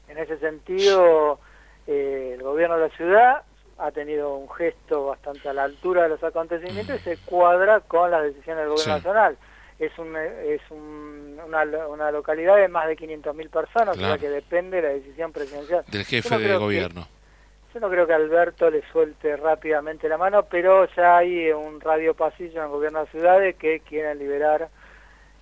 en 0.10 0.18
ese 0.18 0.38
sentido 0.38 1.40
eh, 1.88 2.34
el 2.36 2.44
gobierno 2.44 2.76
de 2.76 2.90
la 2.90 2.96
ciudad 2.96 3.44
ha 3.78 3.92
tenido 3.92 4.36
un 4.36 4.50
gesto 4.50 5.08
bastante 5.08 5.48
a 5.48 5.54
la 5.54 5.64
altura 5.64 6.04
de 6.04 6.10
los 6.10 6.24
acontecimientos 6.24 7.00
y 7.00 7.04
se 7.04 7.18
cuadra 7.18 7.80
con 7.82 8.12
las 8.12 8.24
decisiones 8.24 8.64
del 8.64 8.70
gobierno 8.70 8.96
nacional. 8.96 9.38
Es, 9.80 9.92
un, 10.00 10.16
es 10.16 10.62
una, 10.72 11.64
una, 11.88 12.12
localidad 12.12 12.56
de 12.58 12.68
más 12.68 12.88
de 12.88 12.98
500.000 12.98 13.50
personas, 13.50 13.96
o 13.96 14.00
sea 14.00 14.18
que 14.18 14.30
depende 14.30 14.78
de 14.78 14.84
la 14.88 14.94
decisión 14.94 15.32
presidencial. 15.32 15.84
Del 15.88 16.04
jefe 16.04 16.38
de 16.38 16.58
gobierno. 16.58 17.08
yo 17.74 17.80
no 17.80 17.90
creo 17.90 18.08
que 18.08 18.14
Alberto 18.14 18.72
le 18.72 18.82
suelte 18.92 19.38
rápidamente 19.38 20.10
la 20.10 20.18
mano, 20.18 20.44
pero 20.50 20.88
ya 20.96 21.18
hay 21.18 21.52
un 21.52 21.80
radio 21.80 22.16
pasillo 22.16 22.58
en 22.58 22.64
el 22.64 22.70
gobierno 22.70 23.06
de 23.06 23.12
ciudades 23.12 23.56
que 23.56 23.82
quieren 23.82 24.18
liberar 24.18 24.70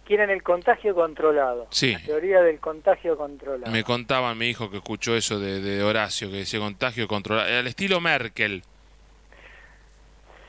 quieren 0.05 0.29
el 0.29 0.43
contagio 0.43 0.95
controlado. 0.95 1.67
Sí. 1.71 1.93
La 1.93 1.99
teoría 1.99 2.41
del 2.41 2.59
contagio 2.59 3.17
controlado. 3.17 3.71
Me 3.71 3.83
contaba 3.83 4.33
mi 4.35 4.47
hijo 4.47 4.69
que 4.69 4.77
escuchó 4.77 5.15
eso 5.15 5.39
de, 5.39 5.83
Horacio, 5.83 6.29
que 6.29 6.37
decía 6.37 6.59
contagio 6.59 7.07
controlado. 7.07 7.47
Al 7.59 7.67
estilo 7.67 7.99
Merkel. 7.99 8.63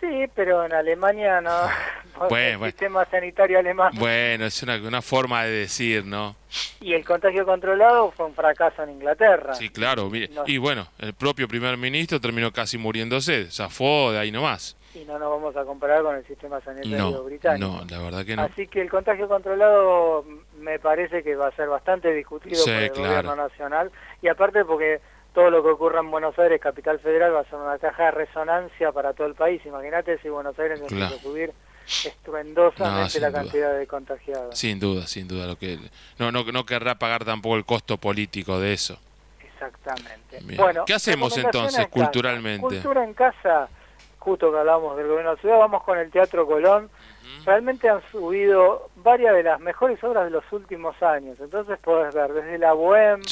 Sí, 0.08 0.26
pero 0.34 0.64
en 0.64 0.72
Alemania 0.72 1.40
no. 1.40 1.50
Bueno, 2.30 2.64
el 2.64 2.70
sistema 2.72 3.04
sanitario 3.04 3.58
alemán. 3.58 3.92
Bueno, 3.98 4.46
es 4.46 4.62
una, 4.62 4.76
una, 4.76 5.02
forma 5.02 5.44
de 5.44 5.50
decir, 5.50 6.06
¿no? 6.06 6.34
Y 6.80 6.94
el 6.94 7.04
contagio 7.04 7.44
controlado 7.44 8.10
fue 8.10 8.25
un 8.25 8.34
fracaso 8.34 8.82
en 8.84 8.92
Inglaterra. 8.92 9.54
Sí, 9.54 9.68
claro. 9.68 10.10
Y 10.46 10.56
bueno, 10.56 10.88
el 10.98 11.12
propio 11.12 11.46
primer 11.46 11.76
ministro 11.76 12.18
terminó 12.18 12.50
casi 12.52 12.78
muriéndose. 12.78 13.50
Zafó 13.50 14.12
de 14.12 14.18
ahí 14.18 14.32
nomás 14.32 14.78
y 14.96 15.04
no 15.04 15.18
nos 15.18 15.30
vamos 15.30 15.56
a 15.56 15.64
comparar 15.64 16.02
con 16.02 16.16
el 16.16 16.26
sistema 16.26 16.60
sanitario 16.60 17.22
británico. 17.22 17.66
No, 17.66 17.84
la 17.88 18.02
verdad 18.02 18.25
que 18.25 18.36
no. 18.36 18.42
Así 18.42 18.66
que 18.66 18.80
el 18.80 18.90
contagio 18.90 19.28
controlado 19.28 20.25
me 20.58 20.78
parece 20.78 21.22
que 21.22 21.36
va 21.36 21.48
a 21.48 21.52
ser 21.52 21.68
bastante 21.68 22.12
discutido 22.12 22.64
por 22.64 22.72
el 22.72 22.90
gobierno 22.90 23.36
nacional 23.36 23.90
y 24.22 24.28
aparte 24.28 24.64
porque 24.64 25.00
todo 25.36 25.50
lo 25.50 25.62
que 25.62 25.68
ocurra 25.68 26.00
en 26.00 26.10
Buenos 26.10 26.38
Aires, 26.38 26.58
capital 26.58 26.98
federal, 26.98 27.34
va 27.34 27.40
a 27.40 27.44
ser 27.44 27.56
una 27.56 27.76
caja 27.76 28.04
de 28.04 28.10
resonancia 28.12 28.90
para 28.90 29.12
todo 29.12 29.26
el 29.26 29.34
país. 29.34 29.60
Imagínate 29.66 30.16
si 30.22 30.30
Buenos 30.30 30.58
Aires 30.58 30.80
necesita 30.80 31.10
subir 31.18 31.52
estruendosamente 32.06 33.20
la 33.20 33.30
cantidad 33.30 33.78
de 33.78 33.86
contagiados. 33.86 34.58
Sin 34.58 34.80
duda, 34.80 35.06
sin 35.06 35.28
duda. 35.28 35.46
Lo 35.46 35.58
que 35.58 35.78
no, 36.18 36.32
no, 36.32 36.42
no 36.42 36.64
querrá 36.64 36.94
pagar 36.94 37.26
tampoco 37.26 37.56
el 37.56 37.66
costo 37.66 37.98
político 37.98 38.58
de 38.58 38.72
eso. 38.72 38.98
Exactamente. 39.44 40.40
Bueno, 40.56 40.86
¿qué 40.86 40.94
hacemos 40.94 41.36
entonces 41.36 41.86
culturalmente? 41.88 42.62
Cultura 42.62 43.04
en 43.04 43.12
casa 43.12 43.68
justo 44.26 44.50
que 44.50 44.58
hablamos 44.58 44.96
del 44.96 45.06
gobierno 45.06 45.30
de 45.30 45.36
la 45.36 45.40
ciudad, 45.40 45.58
vamos 45.58 45.84
con 45.84 45.98
el 45.98 46.10
Teatro 46.10 46.46
Colón. 46.46 46.88
Realmente 47.46 47.88
han 47.88 48.02
subido 48.10 48.90
varias 48.96 49.34
de 49.36 49.44
las 49.44 49.60
mejores 49.60 50.02
obras 50.02 50.24
de 50.24 50.30
los 50.30 50.44
últimos 50.52 51.00
años. 51.00 51.38
Entonces 51.40 51.78
podés 51.78 52.12
ver 52.12 52.32
desde 52.32 52.58
la 52.58 52.74
Bohème, 52.74 53.22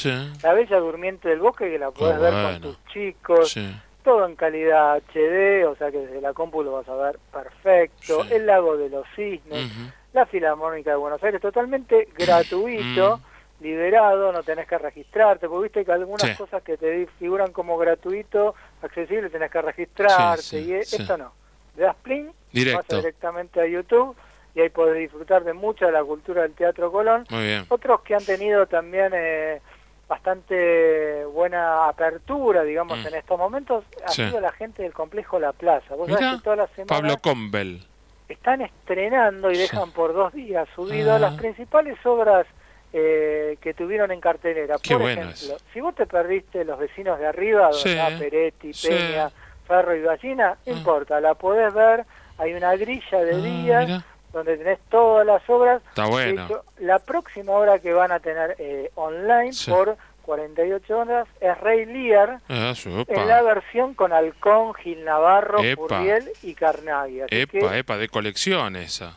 la 0.43 0.53
Bella 0.53 0.79
Durmiente 0.79 1.29
del 1.29 1.41
Bosque, 1.41 1.69
que 1.69 1.79
la 1.79 1.91
podés 1.91 2.21
ver 2.21 2.33
con 2.33 2.61
tus 2.61 2.85
chicos, 2.87 3.59
todo 4.05 4.25
en 4.27 4.37
calidad 4.37 5.03
HD, 5.13 5.67
o 5.67 5.75
sea 5.77 5.91
que 5.91 5.99
desde 5.99 6.21
la 6.21 6.33
compu 6.33 6.63
lo 6.63 6.73
vas 6.73 6.89
a 6.89 6.95
ver 6.95 7.19
perfecto. 7.33 8.25
El 8.31 8.47
Lago 8.47 8.77
de 8.77 8.89
los 8.89 9.05
Cisnes, 9.17 9.71
la 10.13 10.27
Filarmónica 10.27 10.91
de 10.91 10.97
Buenos 10.97 11.23
Aires, 11.25 11.41
totalmente 11.41 12.09
gratuito 12.17 13.21
liberado, 13.61 14.31
no 14.31 14.43
tenés 14.43 14.69
que 14.69 14.79
registrarte, 14.79 15.49
porque 15.49 15.65
viste 15.65 15.85
que 15.85 15.93
algunas 15.93 16.37
cosas 16.37 16.63
que 16.63 16.77
te 16.77 17.07
figuran 17.19 17.51
como 17.51 17.79
gratuito, 17.79 18.55
accesible, 18.83 19.31
tenés 19.31 19.51
que 19.51 19.63
registrarte, 19.63 20.61
y 20.61 20.73
esto 20.75 21.17
no. 21.17 21.33
Le 21.77 21.83
das 21.83 21.97
plin, 21.97 22.33
vas 22.73 22.89
directamente 22.89 23.61
a 23.61 23.67
YouTube 23.67 24.17
y 24.55 24.61
ahí 24.61 24.69
podés 24.69 24.99
disfrutar 24.99 25.43
de 25.45 25.53
mucha 25.53 25.87
de 25.87 25.93
la 25.93 26.05
cultura 26.05 26.43
del 26.43 26.53
Teatro 26.53 26.93
Colón. 26.93 27.27
Otros 27.69 28.03
que 28.03 28.15
han 28.15 28.25
tenido 28.25 28.67
también 28.67 29.13
eh, 29.15 29.61
bastante 30.09 31.25
buena 31.25 31.89
apertura, 31.89 32.63
digamos, 32.63 32.99
mm. 32.99 33.07
en 33.09 33.15
estos 33.15 33.39
momentos, 33.39 33.85
ha 34.07 34.11
sido 34.11 34.41
la 34.41 34.53
gente 34.53 34.83
del 34.83 34.93
complejo 34.93 35.39
La 35.39 35.53
Plaza. 35.53 35.95
Vos 35.95 36.09
sabés 36.09 36.37
que 36.37 36.43
toda 36.43 36.57
la 36.57 36.67
semana 36.69 36.87
Pablo 36.87 37.17
Combel. 37.19 37.85
Están 38.29 38.63
estrenando 38.63 39.51
y 39.51 39.59
dejan 39.59 39.91
por 39.91 40.15
dos 40.15 40.33
días 40.33 40.67
subido 40.75 41.19
las 41.19 41.35
principales 41.35 41.99
obras 42.07 42.47
eh, 42.93 43.59
que 43.61 43.75
tuvieron 43.75 44.13
en 44.13 44.21
cartelera. 44.21 44.79
Por 44.79 45.03
ejemplo, 45.03 45.57
si 45.73 45.81
vos 45.81 45.95
te 45.95 46.07
perdiste 46.07 46.65
Los 46.65 46.79
vecinos 46.79 47.19
de 47.19 47.27
arriba, 47.27 47.71
donde 47.71 48.17
Peretti, 48.19 48.71
Peña, 48.71 49.31
Ferro 49.67 49.95
y 49.97 50.03
Gallina, 50.03 50.57
no 50.67 50.73
ah. 50.73 50.77
importa, 50.77 51.21
la 51.21 51.35
podés 51.35 51.73
ver, 51.73 52.05
hay 52.39 52.55
una 52.55 52.75
grilla 52.77 53.19
de 53.25 53.35
ah, 53.35 53.39
días 53.39 54.05
donde 54.33 54.57
tenés 54.57 54.79
todas 54.91 55.27
las 55.27 55.49
obras. 55.49 55.81
Está 55.89 56.07
bueno. 56.07 56.49
la 56.79 56.99
próxima 56.99 57.53
obra 57.53 57.79
que 57.79 57.93
van 57.93 58.13
a 58.13 58.19
tener 58.19 58.57
eh, 58.59 58.91
online 58.97 59.53
por 59.69 59.97
48 60.23 60.99
horas 60.99 61.29
es 61.41 61.61
Rey 61.61 61.87
Lear 61.87 62.41
ah, 62.49 62.75
en 62.85 63.29
la 63.29 63.43
versión 63.43 63.95
con 63.95 64.13
Halcón, 64.13 64.75
Gil 64.75 65.05
Navarro, 65.05 65.59
Furriel 65.77 66.31
y 66.43 66.55
Carnaghi. 66.55 67.23
epa, 67.29 67.77
epa, 67.77 67.97
de 67.97 68.09
colección 68.09 68.77
esa 68.77 69.15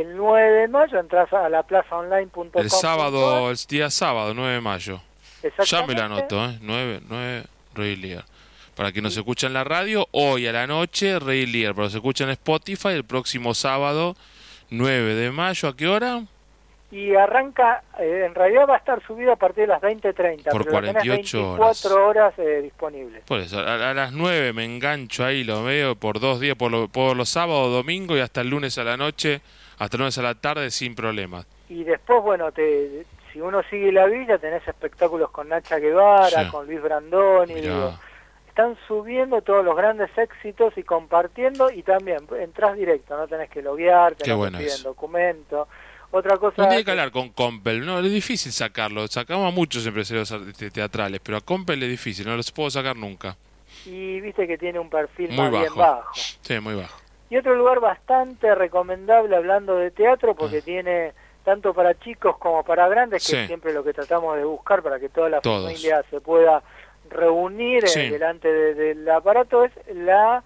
el 0.00 0.16
9 0.16 0.60
de 0.60 0.68
mayo 0.68 0.98
entras 0.98 1.32
a 1.32 1.48
la 1.48 1.62
plazaonline.com. 1.62 2.50
El 2.54 2.70
sábado, 2.70 3.50
el 3.50 3.56
día 3.68 3.90
sábado, 3.90 4.34
9 4.34 4.54
de 4.54 4.60
mayo. 4.60 5.00
Ya 5.64 5.86
me 5.86 5.94
la 5.94 6.06
anoto, 6.06 6.44
¿eh? 6.44 6.58
9, 6.60 7.00
9, 7.08 7.44
Rey 7.74 7.96
Lear. 7.96 8.24
Para 8.76 8.92
que 8.92 9.00
nos 9.02 9.16
escuchen 9.16 9.48
en 9.48 9.54
la 9.54 9.64
radio, 9.64 10.06
hoy 10.12 10.46
a 10.46 10.52
la 10.52 10.66
noche, 10.66 11.18
Rey 11.18 11.46
Lear. 11.46 11.74
Para 11.74 11.86
que 11.86 11.92
se 11.92 11.96
escuchen 11.98 12.28
en 12.28 12.32
Spotify, 12.32 12.88
el 12.88 13.04
próximo 13.04 13.54
sábado, 13.54 14.16
9 14.70 15.14
de 15.14 15.30
mayo, 15.30 15.68
¿a 15.68 15.76
qué 15.76 15.88
hora? 15.88 16.22
Y 16.90 17.14
arranca, 17.14 17.82
eh, 17.98 18.24
en 18.26 18.34
realidad 18.34 18.66
va 18.68 18.74
a 18.74 18.78
estar 18.78 19.04
subido 19.04 19.32
a 19.32 19.36
partir 19.36 19.62
de 19.62 19.68
las 19.68 19.82
20.30. 19.82 20.50
Por 20.50 20.68
48 20.68 21.56
24 21.56 22.06
horas, 22.06 22.34
eh, 22.38 22.60
disponibles. 22.62 23.22
Por 23.24 23.40
eso, 23.40 23.58
a, 23.58 23.94
las 23.94 24.12
9 24.12 24.52
me 24.52 24.64
engancho 24.64 25.24
ahí, 25.24 25.42
lo 25.42 25.64
veo 25.64 25.96
por 25.96 26.20
dos 26.20 26.38
días, 26.38 26.56
por, 26.56 26.88
por 26.90 27.16
los 27.16 27.28
sábados, 27.28 27.72
domingo 27.72 28.16
y 28.16 28.20
hasta 28.20 28.42
el 28.42 28.50
lunes 28.50 28.78
a 28.78 28.84
la 28.84 28.96
noche 28.96 29.40
hasta 29.78 29.96
lunes 29.96 30.16
a 30.18 30.22
la 30.22 30.34
tarde 30.34 30.70
sin 30.70 30.94
problemas. 30.94 31.46
Y 31.68 31.84
después, 31.84 32.22
bueno, 32.22 32.52
te, 32.52 33.04
si 33.32 33.40
uno 33.40 33.62
sigue 33.70 33.92
la 33.92 34.06
villa, 34.06 34.38
tenés 34.38 34.66
espectáculos 34.66 35.30
con 35.30 35.48
Nacha 35.48 35.78
Guevara, 35.78 36.48
con 36.50 36.66
Luis 36.66 36.82
Brandoni, 36.82 37.54
están 38.54 38.76
subiendo 38.86 39.42
todos 39.42 39.64
los 39.64 39.76
grandes 39.76 40.16
éxitos 40.16 40.78
y 40.78 40.84
compartiendo 40.84 41.72
y 41.72 41.82
también 41.82 42.18
entras 42.38 42.76
directo, 42.76 43.16
no 43.16 43.26
tenés 43.26 43.50
que 43.50 43.60
loguearte, 43.60 44.30
no 44.30 44.36
bueno 44.36 44.58
piden 44.58 44.80
documento. 44.84 45.66
Otra 46.12 46.36
cosa 46.36 46.62
no 46.62 46.68
tiene 46.68 46.84
que 46.84 46.92
hablar 46.92 47.10
con 47.10 47.30
Compel, 47.30 47.84
no, 47.84 47.98
es 47.98 48.12
difícil 48.12 48.52
sacarlo. 48.52 49.08
Sacamos 49.08 49.48
a 49.48 49.50
muchos 49.50 49.84
empresarios 49.84 50.32
teatrales, 50.72 51.20
pero 51.20 51.38
a 51.38 51.40
Compel 51.40 51.82
es 51.82 51.90
difícil, 51.90 52.28
no 52.28 52.36
los 52.36 52.52
puedo 52.52 52.70
sacar 52.70 52.94
nunca. 52.94 53.36
Y 53.86 54.20
viste 54.20 54.46
que 54.46 54.56
tiene 54.56 54.78
un 54.78 54.88
perfil 54.88 55.30
muy 55.30 55.50
bajo. 55.50 55.58
bien 55.58 55.74
bajo. 55.74 56.10
Sí, 56.14 56.60
muy 56.60 56.76
bajo. 56.76 56.96
Y 57.30 57.36
otro 57.36 57.56
lugar 57.56 57.80
bastante 57.80 58.54
recomendable 58.54 59.34
hablando 59.34 59.74
de 59.74 59.90
teatro, 59.90 60.36
porque 60.36 60.58
ah. 60.58 60.64
tiene 60.64 61.12
tanto 61.42 61.74
para 61.74 61.98
chicos 61.98 62.38
como 62.38 62.62
para 62.62 62.86
grandes, 62.86 63.28
que 63.28 63.40
es 63.40 63.46
siempre 63.48 63.74
lo 63.74 63.82
que 63.82 63.92
tratamos 63.92 64.36
de 64.36 64.44
buscar 64.44 64.80
para 64.80 65.00
que 65.00 65.08
toda 65.08 65.28
la 65.28 65.40
familia 65.40 66.04
se 66.08 66.20
pueda 66.20 66.62
reunir 67.10 67.84
eh, 67.84 68.10
delante 68.10 68.48
del 68.74 69.08
aparato, 69.10 69.64
es 69.64 69.72
la 69.92 70.42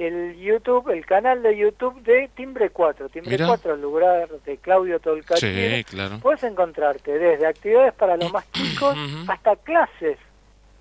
el 0.00 0.36
YouTube, 0.38 0.88
el 0.88 1.04
canal 1.04 1.42
de 1.42 1.56
YouTube 1.56 2.00
de 2.02 2.30
Timbre 2.34 2.70
4. 2.70 3.10
Timbre 3.10 3.36
4, 3.38 3.74
el 3.74 3.82
lugar 3.82 4.28
de 4.28 4.56
Claudio 4.56 4.98
Tolcachir. 4.98 5.76
Sí, 5.76 5.84
claro. 5.84 6.18
Puedes 6.20 6.42
encontrarte 6.42 7.18
desde 7.18 7.46
actividades 7.46 7.92
para 7.92 8.16
los 8.16 8.32
más 8.32 8.50
chicos 8.52 8.96
hasta 9.28 9.56
clases 9.56 10.18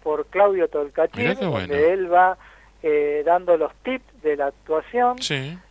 por 0.04 0.26
Claudio 0.28 0.70
Tolcachir, 0.70 1.38
donde 1.38 1.92
él 1.92 2.12
va 2.12 2.38
eh, 2.82 3.24
dando 3.26 3.58
los 3.58 3.74
tips 3.84 4.22
de 4.22 4.38
la 4.38 4.48
actuación. 4.48 5.18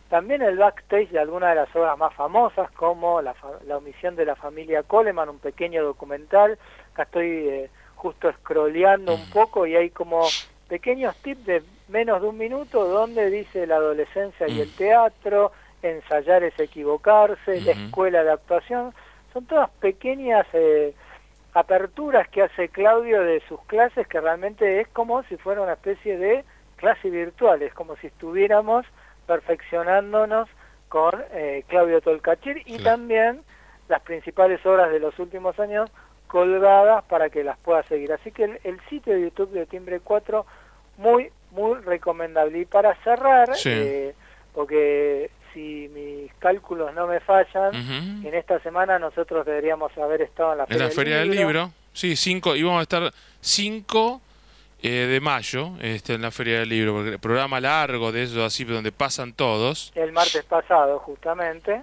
También 0.09 0.41
el 0.41 0.57
backstage 0.57 1.09
de 1.09 1.19
algunas 1.19 1.49
de 1.49 1.55
las 1.55 1.75
obras 1.75 1.97
más 1.97 2.13
famosas, 2.15 2.69
como 2.71 3.21
La, 3.21 3.35
la 3.67 3.77
omisión 3.77 4.15
de 4.15 4.25
la 4.25 4.35
familia 4.35 4.83
Coleman, 4.83 5.29
un 5.29 5.39
pequeño 5.39 5.83
documental. 5.83 6.57
Acá 6.93 7.03
estoy 7.03 7.27
eh, 7.27 7.69
justo 7.99 8.31
scrolleando 8.31 9.13
un 9.13 9.29
poco 9.29 9.67
y 9.67 9.75
hay 9.75 9.89
como 9.89 10.25
pequeños 10.69 11.15
tips 11.17 11.45
de 11.45 11.63
menos 11.89 12.21
de 12.21 12.29
un 12.29 12.37
minuto 12.37 12.87
donde 12.87 13.29
dice 13.29 13.67
la 13.67 13.75
adolescencia 13.75 14.47
y 14.47 14.61
el 14.61 14.69
mm. 14.69 14.77
teatro, 14.77 15.51
ensayar 15.81 16.43
es 16.43 16.57
equivocarse, 16.59 17.59
la 17.61 17.71
escuela 17.73 18.23
de 18.23 18.31
actuación, 18.31 18.93
son 19.33 19.45
todas 19.45 19.69
pequeñas 19.81 20.47
eh, 20.53 20.93
aperturas 21.53 22.27
que 22.29 22.43
hace 22.43 22.69
Claudio 22.69 23.21
de 23.21 23.41
sus 23.49 23.59
clases 23.63 24.07
que 24.07 24.21
realmente 24.21 24.79
es 24.79 24.87
como 24.87 25.23
si 25.23 25.35
fuera 25.35 25.61
una 25.61 25.73
especie 25.73 26.17
de 26.17 26.45
clase 26.77 27.09
virtual, 27.09 27.61
es 27.61 27.73
como 27.73 27.97
si 27.97 28.07
estuviéramos 28.07 28.85
perfeccionándonos 29.27 30.47
con 30.87 31.11
eh, 31.33 31.65
Claudio 31.67 31.99
Tolcachir 32.01 32.61
y 32.65 32.81
también 32.81 33.41
las 33.89 34.01
principales 34.03 34.65
obras 34.65 34.89
de 34.89 34.99
los 34.99 35.19
últimos 35.19 35.59
años 35.59 35.91
colgadas 36.29 37.03
para 37.05 37.29
que 37.29 37.43
las 37.43 37.57
pueda 37.57 37.81
seguir. 37.83 38.13
Así 38.13 38.31
que 38.31 38.59
el, 38.63 38.79
sitio 38.87 39.13
de 39.13 39.21
YouTube 39.21 39.51
de 39.51 39.65
Timbre 39.65 39.99
4 39.99 40.45
muy, 40.97 41.31
muy 41.51 41.79
recomendable. 41.79 42.59
Y 42.59 42.65
para 42.65 42.95
cerrar, 43.03 43.49
eh, 43.65 44.13
porque 44.53 45.31
si 45.53 45.89
mis 45.91 46.31
cálculos 46.35 46.93
no 46.93 47.07
me 47.07 47.19
fallan, 47.19 47.73
en 47.73 48.33
esta 48.35 48.59
semana 48.59 48.99
nosotros 48.99 49.43
deberíamos 49.43 49.97
haber 49.97 50.21
estado 50.21 50.51
en 50.51 50.57
la 50.59 50.67
Feria, 50.67 50.83
en 50.83 50.89
la 50.89 50.95
feria 50.95 51.17
del, 51.17 51.31
libro. 51.31 51.71
Sí, 51.93 52.15
cinco, 52.15 52.55
íbamos 52.55 52.79
a 52.79 52.83
estar 52.83 53.11
5 53.41 54.21
eh, 54.83 54.89
de 54.89 55.19
mayo 55.19 55.71
este, 55.81 56.13
en 56.13 56.21
la 56.21 56.29
Feria 56.29 56.59
del 56.59 56.69
Libro, 56.69 56.93
porque 56.93 57.09
el 57.09 57.19
programa 57.19 57.59
largo 57.59 58.11
de 58.11 58.23
eso, 58.23 58.45
así 58.45 58.65
donde 58.65 58.91
pasan 58.91 59.33
todos. 59.33 59.91
El 59.95 60.11
martes 60.11 60.43
pasado, 60.43 60.99
justamente. 60.99 61.81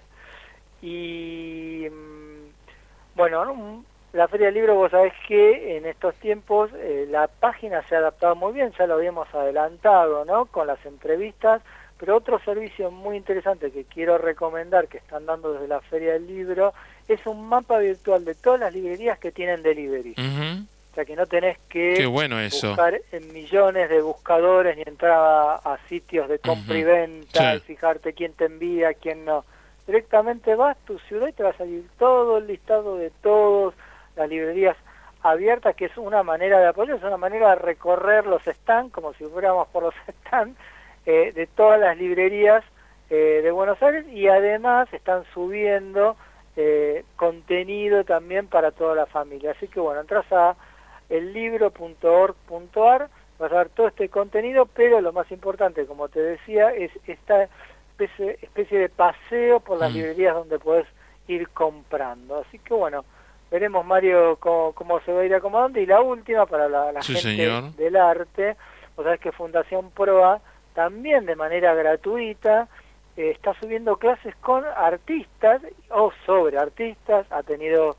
Y 0.83 1.89
mm, 1.91 3.17
bueno, 3.17 3.85
la 4.17 4.29
Feria 4.29 4.47
del 4.47 4.55
Libro, 4.55 4.75
vos 4.75 4.91
sabés 4.91 5.13
que 5.29 5.77
en 5.77 5.87
estos 5.87 6.15
tiempos 6.17 6.71
eh, 6.75 7.07
la 7.09 7.29
página 7.29 7.83
se 7.83 7.95
ha 7.95 7.99
adaptado 7.99 8.35
muy 8.35 8.53
bien, 8.53 8.73
ya 8.79 8.87
lo 8.87 8.95
habíamos 8.95 9.33
adelantado, 9.35 10.25
¿no? 10.25 10.47
Con 10.47 10.67
las 10.67 10.85
entrevistas, 10.87 11.63
pero 11.99 12.17
otro 12.17 12.39
servicio 12.41 12.91
muy 12.91 13.17
interesante 13.17 13.71
que 13.71 13.85
quiero 13.85 14.19
recomendar 14.19 14.89
que 14.89 14.99
están 14.99 15.27
dando 15.27 15.53
desde 15.53 15.69
la 15.69 15.81
Feria 15.81 16.15
del 16.15 16.27
Libro 16.27 16.75
es 17.09 17.25
un 17.27 17.49
mapa 17.49 17.79
virtual 17.79 18.25
de 18.25 18.35
todas 18.35 18.61
las 18.61 18.73
librerías 18.73 19.19
que 19.19 19.33
tienen 19.33 19.63
delivery. 19.63 20.15
O 20.17 20.95
sea 20.95 21.05
que 21.05 21.15
no 21.15 21.27
tenés 21.27 21.59
que 21.69 22.07
buscar 22.07 23.01
en 23.13 23.33
millones 23.33 23.91
de 23.91 24.01
buscadores 24.01 24.77
ni 24.77 24.83
entrar 24.87 25.61
a, 25.63 25.79
sitios 25.89 26.29
de 26.29 26.39
compra 26.39 26.79
y 26.79 26.85
venta 26.85 27.55
y 27.55 27.61
fijarte 27.61 28.15
quién 28.15 28.33
te 28.33 28.47
envía, 28.47 28.95
quién 28.95 29.27
no. 29.27 29.45
Directamente 29.87 30.55
vas 30.55 30.77
a 30.77 30.87
tu 30.87 30.99
ciudad 31.01 31.29
y 31.29 31.33
te 31.33 31.43
va 31.43 31.51
a 31.51 31.57
salir 31.57 31.85
todo 31.99 32.39
el 32.39 32.47
listado 32.47 32.97
de 32.97 33.11
todos 33.23 33.75
las 34.17 34.29
librerías 34.29 34.77
abiertas, 35.23 35.75
que 35.75 35.87
es 35.87 35.97
una 35.97 36.23
manera 36.23 36.59
de 36.59 36.69
apoyo, 36.69 36.95
es 36.95 37.03
una 37.03 37.17
manera 37.17 37.51
de 37.51 37.57
recorrer 37.57 38.27
los 38.27 38.43
stands, 38.43 38.93
como 38.93 39.13
si 39.15 39.25
fuéramos 39.25 39.69
por 39.69 39.85
los 39.85 39.95
stands, 40.21 40.59
eh, 41.05 41.33
de 41.33 41.47
todas 41.47 41.79
las 41.79 41.97
librerías 41.97 42.65
eh, 43.11 43.41
de 43.43 43.51
Buenos 43.53 43.81
Aires 43.83 44.07
y 44.09 44.27
además 44.27 44.93
están 44.93 45.25
subiendo 45.33 46.17
eh, 46.57 47.05
contenido 47.15 48.05
también 48.05 48.49
para 48.49 48.73
toda 48.73 48.95
la 48.95 49.07
familia. 49.07 49.53
Así 49.53 49.69
que 49.69 49.79
bueno, 49.79 50.01
entras 50.01 50.31
a 50.33 50.57
ellibro.org.ar, 51.09 53.09
vas 53.39 53.53
a 53.53 53.57
ver 53.57 53.69
todo 53.69 53.89
este 53.89 54.09
contenido, 54.09 54.67
pero 54.67 55.01
lo 55.01 55.13
más 55.13 55.31
importante, 55.31 55.87
como 55.87 56.09
te 56.09 56.21
decía, 56.21 56.71
es 56.71 56.91
esta 57.07 57.49
especie, 57.91 58.39
especie 58.43 58.79
de 58.79 58.89
paseo 58.89 59.61
por 59.61 59.79
las 59.79 59.93
mm. 59.93 59.95
librerías 59.95 60.35
donde 60.35 60.59
puedes 60.59 60.87
ir 61.29 61.49
comprando. 61.51 62.39
Así 62.39 62.59
que 62.59 62.75
bueno, 62.75 63.05
veremos 63.51 63.85
Mario 63.85 64.37
cómo, 64.39 65.01
se 65.05 65.13
va 65.13 65.21
a 65.21 65.25
ir 65.25 65.35
acomodando. 65.35 65.81
Y 65.81 65.87
la 65.87 66.01
última 66.01 66.47
para 66.47 66.69
la, 66.69 67.03
gente 67.03 67.51
del 67.77 67.97
arte 67.97 68.57
o 68.97 69.03
sea 69.03 69.19
que 69.19 69.31
Fundación 69.31 69.91
Proa 69.91 70.41
también 70.75 71.27
de 71.27 71.37
manera 71.37 71.75
gratuita 71.75 72.69
eh, 73.17 73.31
está 73.31 73.55
subiendo 73.61 73.97
clases 73.97 74.35
con 74.37 74.65
artistas 74.65 75.63
o 75.91 76.13
sobre 76.25 76.59
artistas. 76.59 77.27
Ha 77.31 77.43
tenido 77.43 77.97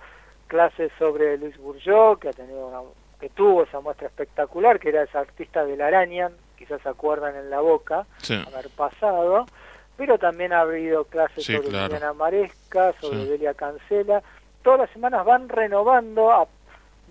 clases 0.48 0.92
sobre 0.98 1.38
Luis 1.38 1.58
Bourgeot 1.58 2.20
que 2.20 2.30
ha 2.30 2.34
tenido 2.34 2.94
que 3.20 3.30
tuvo 3.30 3.64
esa 3.64 3.80
muestra 3.80 4.08
espectacular 4.08 4.80
que 4.80 4.90
era 4.90 5.04
esa 5.04 5.20
artista 5.20 5.66
de 5.66 5.76
la 5.76 5.88
araña 5.88 6.30
quizás 6.56 6.82
se 6.82 6.90
acuerdan 6.90 7.36
en 7.36 7.50
la 7.50 7.62
boca 7.62 8.06
haber 8.30 8.70
pasado. 8.76 9.46
Pero 9.96 10.20
también 10.20 10.54
ha 10.54 10.62
habido 10.62 11.06
clases 11.06 11.44
sobre 11.44 11.70
claro. 11.70 12.14
Maresca, 12.14 12.94
sobre 13.02 13.26
Delia 13.26 13.56
Cancela, 13.56 14.22
todas 14.64 14.82
las 14.82 14.90
semanas 14.92 15.26
van 15.26 15.50
renovando, 15.50 16.32
a, 16.32 16.48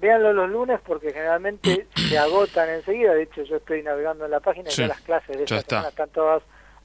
véanlo 0.01 0.33
los 0.33 0.51
lunes 0.51 0.81
porque 0.87 1.13
generalmente 1.13 1.87
se 1.95 2.19
agotan 2.19 2.69
enseguida, 2.69 3.15
de 3.15 3.23
hecho 3.23 3.43
yo 3.43 3.57
estoy 3.57 3.83
navegando 3.83 4.25
en 4.25 4.31
la 4.31 4.41
página 4.41 4.71
y 4.71 4.73
ya 4.73 4.89
las 4.89 5.01
clases 5.01 5.37
de 5.37 5.45
esta 5.45 5.61
semana 5.63 5.89
están 5.89 6.09
todas 6.11 6.43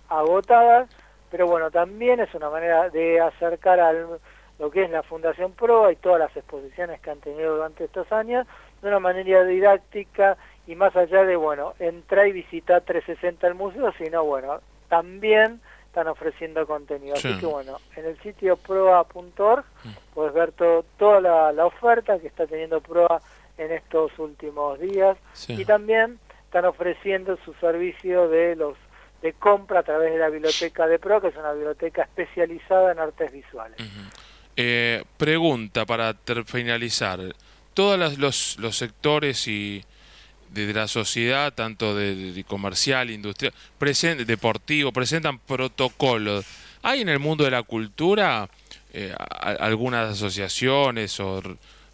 agotadas, 0.10 0.90
pero 1.30 1.48
bueno, 1.48 1.72
también 1.72 2.20
es 2.20 2.34
una 2.34 2.50
manera 2.50 2.90
de 2.90 3.22
acercar 3.22 3.80
a 3.80 3.94
lo 3.94 4.72
que 4.72 4.84
es 4.84 4.90
la 4.90 5.04
Fundación 5.04 5.54
Pro 5.54 5.90
y 5.90 5.96
todas 5.96 6.20
las 6.20 6.36
exposiciones 6.36 7.00
que 7.02 7.10
han 7.10 7.20
tenido 7.20 7.56
durante 7.56 7.86
estos 7.86 8.12
años 8.12 8.46
de 8.82 8.88
una 8.88 9.00
manera 9.00 9.44
didáctica 9.44 10.38
y 10.68 10.76
más 10.76 10.96
allá 10.96 11.24
de, 11.24 11.36
bueno, 11.36 11.74
entrar 11.80 12.28
y 12.28 12.32
visitar 12.32 12.82
360 12.82 13.48
el 13.48 13.56
museo, 13.56 13.92
sino, 13.98 14.24
bueno, 14.24 14.62
también 14.90 15.62
están 15.92 16.08
ofreciendo 16.08 16.66
contenido. 16.66 17.16
Así 17.16 17.38
que 17.38 17.46
bueno, 17.46 17.78
en 17.98 18.06
el 18.06 18.18
sitio 18.22 18.56
proa.org 18.56 19.66
mm. 19.84 19.90
puedes 20.14 20.34
ver 20.34 20.54
todo, 20.54 20.86
toda 20.98 21.52
la, 21.52 21.66
oferta 21.66 22.18
que 22.18 22.28
está 22.28 22.48
teniendo 22.48 22.80
Proa 22.80 23.22
en 23.58 23.74
estos 23.74 24.18
últimos 24.18 24.80
días 24.80 25.18
y 25.50 25.66
también 25.66 26.18
están 26.46 26.64
ofreciendo 26.64 27.38
su 27.44 27.54
servicio 27.56 28.30
de 28.30 28.56
los 28.56 28.78
de 29.22 29.34
compra 29.34 29.82
a 29.82 29.84
través 29.84 30.14
de 30.14 30.18
la 30.18 30.30
biblioteca 30.30 30.88
de 30.88 30.98
Proa, 30.98 31.20
que 31.20 31.28
es 31.28 31.36
una 31.36 31.52
biblioteca 31.52 32.04
especializada 32.04 32.94
en 32.94 33.00
artes 33.00 33.32
visuales. 33.32 33.78
Eh, 34.56 35.04
pregunta 35.18 35.86
para 35.86 36.16
finalizar. 36.46 37.20
Todos 37.74 38.18
los, 38.18 38.58
los 38.60 38.78
sectores 38.78 39.48
y 39.48 39.84
de 40.54 40.74
la 40.74 40.88
sociedad, 40.88 41.54
tanto 41.54 41.96
de, 41.96 42.44
comercial, 42.48 43.10
industrial, 43.10 43.54
deportivo, 44.26 44.92
presentan 44.92 45.40
protocolos. 45.40 46.46
¿Hay 46.84 47.02
en 47.02 47.10
el 47.10 47.20
mundo 47.20 47.44
de 47.44 47.52
la 47.52 47.64
cultura 47.64 48.50
eh, 48.94 49.14
algunas 49.40 50.12
asociaciones 50.12 51.20
o 51.20 51.42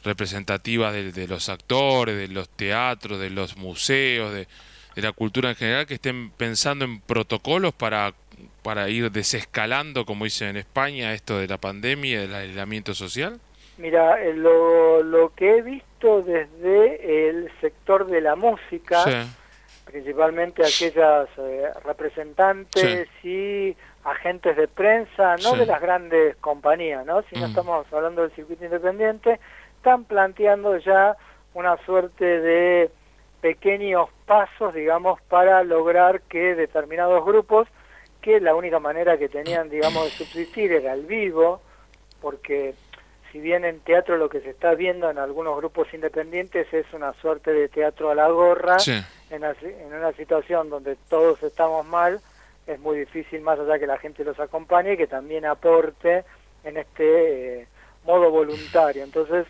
representativas 0.04 0.93
de, 0.93 1.28
los 1.28 1.50
actores, 1.50 2.17
de 2.17 2.28
los 2.30 2.50
teatros, 2.50 3.20
de 3.20 3.30
los 3.30 3.58
museos, 3.58 4.34
de, 4.34 4.48
la 4.96 5.12
cultura 5.12 5.52
en 5.52 5.56
general, 5.56 5.86
que 5.86 5.96
estén 5.96 6.32
pensando 6.32 6.86
en 6.86 7.02
protocolos 7.02 7.74
para, 7.74 8.15
para 8.63 8.89
ir 8.89 9.12
desescalando, 9.12 10.06
como 10.06 10.26
dicen 10.26 10.50
en 10.50 10.58
España, 10.58 11.13
esto 11.13 11.38
de 11.38 11.48
la 11.48 11.60
pandemia 11.60 12.22
del 12.22 12.34
aislamiento 12.34 12.96
social? 12.96 13.39
Mira, 13.78 14.22
eh, 14.22 14.34
lo, 14.34 15.04
lo 15.04 15.34
que 15.36 15.58
he 15.58 15.62
visto 15.62 16.24
desde 16.24 17.30
el 17.30 17.52
sector 17.62 18.08
de 18.08 18.22
la 18.22 18.36
música, 18.36 19.04
principalmente 19.86 20.63
aquellas 20.63 21.30
eh, 21.38 21.70
representantes 21.84 23.08
y 23.24 23.76
agentes 24.04 24.56
de 24.56 24.68
prensa, 24.68 25.36
no 25.44 25.56
de 25.56 25.66
las 25.66 25.82
grandes 25.82 26.36
compañías, 26.38 27.06
¿no? 27.06 27.22
si 27.24 27.36
no 27.36 27.48
mm. 27.48 27.50
estamos 27.50 27.94
hablando 27.94 28.22
del 28.24 28.32
circuito 28.32 28.66
independiente, 28.66 29.40
están 29.76 30.06
planteando 30.06 30.78
ya 30.78 31.16
una 31.54 31.78
suerte 31.86 32.26
de 32.26 32.90
pequeños 33.42 34.10
pasos, 34.26 34.74
digamos, 34.74 35.22
para 35.24 35.63
lograr 35.63 36.22
que 36.22 36.56
determinados 36.56 37.24
grupos, 37.24 37.68
que 38.22 38.40
la 38.40 38.56
única 38.56 38.80
manera 38.80 39.18
que 39.18 39.30
tenían, 39.30 39.70
digamos, 39.70 40.06
de 40.06 40.10
subsistir 40.12 40.72
era 40.72 40.94
el 40.94 41.06
vivo, 41.06 41.62
porque 42.22 42.74
si 43.38 43.41
bien 43.41 43.65
en 43.65 43.82
teatro 43.82 44.17
lo 44.17 44.30
que 44.30 44.41
se 44.41 44.50
está 44.50 44.73
viendo 44.73 45.12
en 45.12 45.19
algunos 45.19 45.56
grupos 45.58 45.93
independientes 45.93 46.73
es 46.73 46.91
una 46.91 47.13
suerte 47.21 47.54
de 47.54 47.69
teatro 47.69 48.10
a 48.10 48.15
la 48.15 48.28
gorra, 48.30 48.78
en, 49.30 49.43
una, 49.93 50.12
situación 50.13 50.71
donde 50.71 50.95
todos 51.08 51.43
estamos 51.43 51.86
mal, 51.86 52.19
es 52.65 52.80
muy 52.80 52.97
difícil 52.97 53.41
más 53.41 53.60
allá 53.60 53.78
que 53.78 53.86
la 53.86 54.00
gente 54.00 54.23
los 54.23 54.39
acompañe 54.39 54.93
y 54.93 54.97
que 54.97 55.06
también 55.06 55.45
aporte 55.45 56.26
en 56.63 56.78
este 56.78 57.62
eh, 57.62 57.67
modo 58.06 58.32
voluntario. 58.32 59.04
Entonces, 59.04 59.45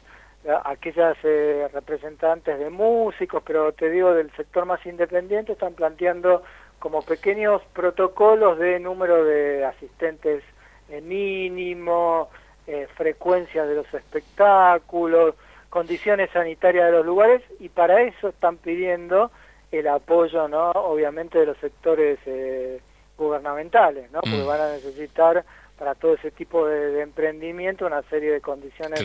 aquellas 0.65 1.15
eh, 1.23 1.69
representantes 1.73 2.59
de 2.59 2.69
músicos, 2.69 3.41
pero 3.45 3.71
te 3.71 3.89
digo 3.89 4.13
del 4.13 4.35
sector 4.35 4.65
más 4.65 4.85
independiente, 4.85 5.53
están 5.53 5.75
planteando 5.75 6.43
como 6.79 7.03
pequeños 7.03 7.61
protocolos 7.71 8.59
de 8.59 8.81
número 8.81 9.23
de 9.23 9.63
asistentes 9.63 10.43
eh, 10.89 10.99
mínimo, 10.99 12.29
eh, 12.67 12.87
frecuencia 12.95 13.65
de 13.65 13.75
los 13.75 13.93
espectáculos, 13.93 15.35
condiciones 15.69 16.29
sanitarias 16.31 16.85
de 16.87 16.91
los 16.91 17.05
lugares 17.05 17.41
y 17.59 17.69
para 17.69 18.01
eso 18.01 18.29
están 18.29 18.57
pidiendo 18.57 19.31
el 19.71 19.87
apoyo, 19.87 20.47
¿no? 20.47 20.71
Obviamente 20.71 21.39
de 21.39 21.45
los 21.45 21.57
sectores 21.57 22.19
eh, 22.25 22.81
gubernamentales, 23.17 24.11
¿no? 24.11 24.21
Porque 24.21 24.43
mm. 24.43 24.47
van 24.47 24.61
a 24.61 24.71
necesitar 24.71 25.45
para 25.77 25.95
todo 25.95 26.15
ese 26.15 26.31
tipo 26.31 26.65
de, 26.67 27.01
emprendimiento 27.01 27.85
una 27.85 28.01
serie 28.03 28.31
de 28.31 28.41
condiciones 28.41 29.01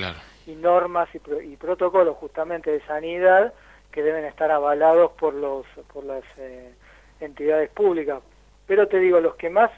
y 0.47 0.55
normas 0.55 1.09
y, 1.15 1.57
protocolos 1.57 2.17
justamente 2.17 2.71
de 2.71 2.81
sanidad 2.87 3.53
que 3.91 4.03
deben 4.03 4.25
estar 4.25 4.51
avalados 4.51 5.13
por 5.13 5.35
los 5.35 5.67
por 5.93 6.05
las 6.05 6.25
eh, 6.39 6.73
entidades 7.21 7.71
públicas. 7.71 8.21
Pero 8.67 8.89
te 8.89 8.99
digo, 8.99 9.21
los 9.21 9.35
que 9.35 9.51
más 9.51 9.71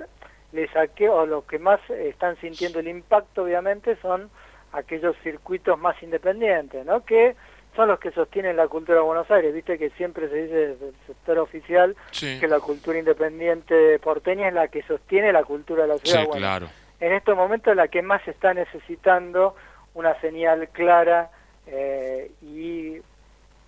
le 0.54 0.68
saqué, 0.68 1.08
o 1.08 1.26
los 1.26 1.44
que 1.44 1.58
más 1.58 1.80
están 1.90 2.36
sintiendo 2.40 2.78
el 2.78 2.88
impacto, 2.88 3.42
obviamente, 3.42 3.96
son 3.96 4.30
aquellos 4.72 5.16
circuitos 5.22 5.78
más 5.78 6.00
independientes, 6.02 6.86
¿no? 6.86 7.04
Que 7.04 7.34
son 7.74 7.88
los 7.88 7.98
que 7.98 8.12
sostienen 8.12 8.56
la 8.56 8.68
cultura 8.68 8.98
de 8.98 9.04
Buenos 9.04 9.28
Aires. 9.30 9.52
Viste 9.52 9.78
que 9.78 9.90
siempre 9.90 10.28
se 10.28 10.36
dice 10.36 10.54
desde 10.54 10.88
el 10.88 10.94
sector 11.06 11.38
oficial 11.38 11.96
que 12.12 12.46
la 12.46 12.60
cultura 12.60 12.98
independiente 12.98 13.98
porteña 13.98 14.48
es 14.48 14.54
la 14.54 14.68
que 14.68 14.82
sostiene 14.82 15.32
la 15.32 15.42
cultura 15.42 15.82
de 15.82 15.88
la 15.88 15.98
ciudad. 15.98 16.22
Sí, 16.22 16.38
claro. 16.38 16.68
En 17.00 17.12
estos 17.12 17.36
momentos 17.36 17.74
la 17.74 17.88
que 17.88 18.02
más 18.02 18.26
está 18.28 18.54
necesitando 18.54 19.56
una 19.94 20.18
señal 20.20 20.68
clara 20.68 21.30
eh, 21.66 22.30
y 22.42 22.98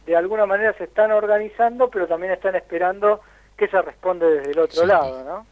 de 0.06 0.16
alguna 0.16 0.46
manera 0.46 0.72
se 0.74 0.84
están 0.84 1.10
organizando, 1.10 1.90
pero 1.90 2.06
también 2.06 2.32
están 2.32 2.54
esperando 2.54 3.20
que 3.56 3.66
se 3.66 3.82
responde 3.82 4.30
desde 4.30 4.52
el 4.52 4.58
otro 4.58 4.86
lado, 4.86 5.24
¿no? 5.24 5.46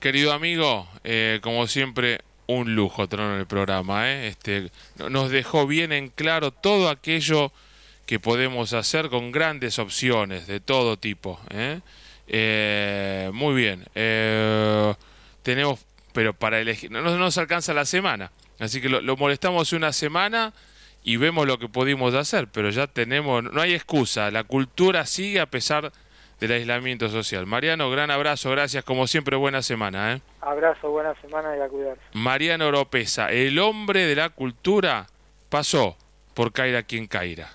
Querido 0.00 0.32
amigo, 0.32 0.86
eh, 1.04 1.40
como 1.42 1.66
siempre, 1.66 2.20
un 2.46 2.74
lujo 2.74 3.08
tenerlo 3.08 3.34
en 3.34 3.40
el 3.40 3.46
programa. 3.46 4.10
¿eh? 4.10 4.28
Este, 4.28 4.70
nos 5.08 5.30
dejó 5.30 5.66
bien 5.66 5.92
en 5.92 6.08
claro 6.08 6.50
todo 6.50 6.90
aquello 6.90 7.52
que 8.04 8.20
podemos 8.20 8.72
hacer 8.72 9.08
con 9.08 9.32
grandes 9.32 9.78
opciones 9.78 10.46
de 10.46 10.60
todo 10.60 10.96
tipo. 10.96 11.40
¿eh? 11.50 11.80
Eh, 12.28 13.30
muy 13.32 13.54
bien. 13.54 13.84
tenemos, 15.42 15.80
pero 16.12 16.34
para 16.34 16.60
elegir, 16.60 16.90
no, 16.90 17.00
nos 17.02 17.38
alcanza 17.38 17.72
la 17.74 17.84
semana. 17.84 18.30
Así 18.58 18.80
que 18.80 18.88
lo, 18.88 19.00
lo, 19.00 19.16
molestamos 19.16 19.72
una 19.72 19.92
semana 19.92 20.52
y 21.04 21.16
vemos 21.16 21.46
lo 21.46 21.58
que 21.58 21.68
pudimos 21.68 22.14
hacer, 22.14 22.48
pero 22.48 22.70
ya 22.70 22.86
tenemos, 22.86 23.42
no 23.42 23.60
hay 23.60 23.74
excusa, 23.74 24.30
la 24.30 24.44
cultura 24.44 25.04
sigue 25.06 25.40
a 25.40 25.46
pesar 25.46 25.92
del 26.40 26.52
aislamiento 26.52 27.08
social. 27.08 27.46
Mariano, 27.46 27.90
gran 27.90 28.10
abrazo, 28.10 28.50
gracias, 28.50 28.84
como 28.84 29.06
siempre, 29.06 29.36
buena 29.36 29.62
semana. 29.62 30.14
¿eh? 30.14 30.20
Abrazo, 30.40 30.90
buena 30.90 31.14
semana 31.20 31.56
y 31.56 31.60
a 31.60 31.68
cuidarse. 31.68 32.02
Mariano 32.12 32.66
Oropesa, 32.66 33.30
el 33.30 33.58
hombre 33.58 34.06
de 34.06 34.16
la 34.16 34.28
cultura, 34.30 35.06
pasó 35.48 35.96
por 36.34 36.52
Caira 36.52 36.82
quien 36.82 37.06
Caira. 37.06 37.50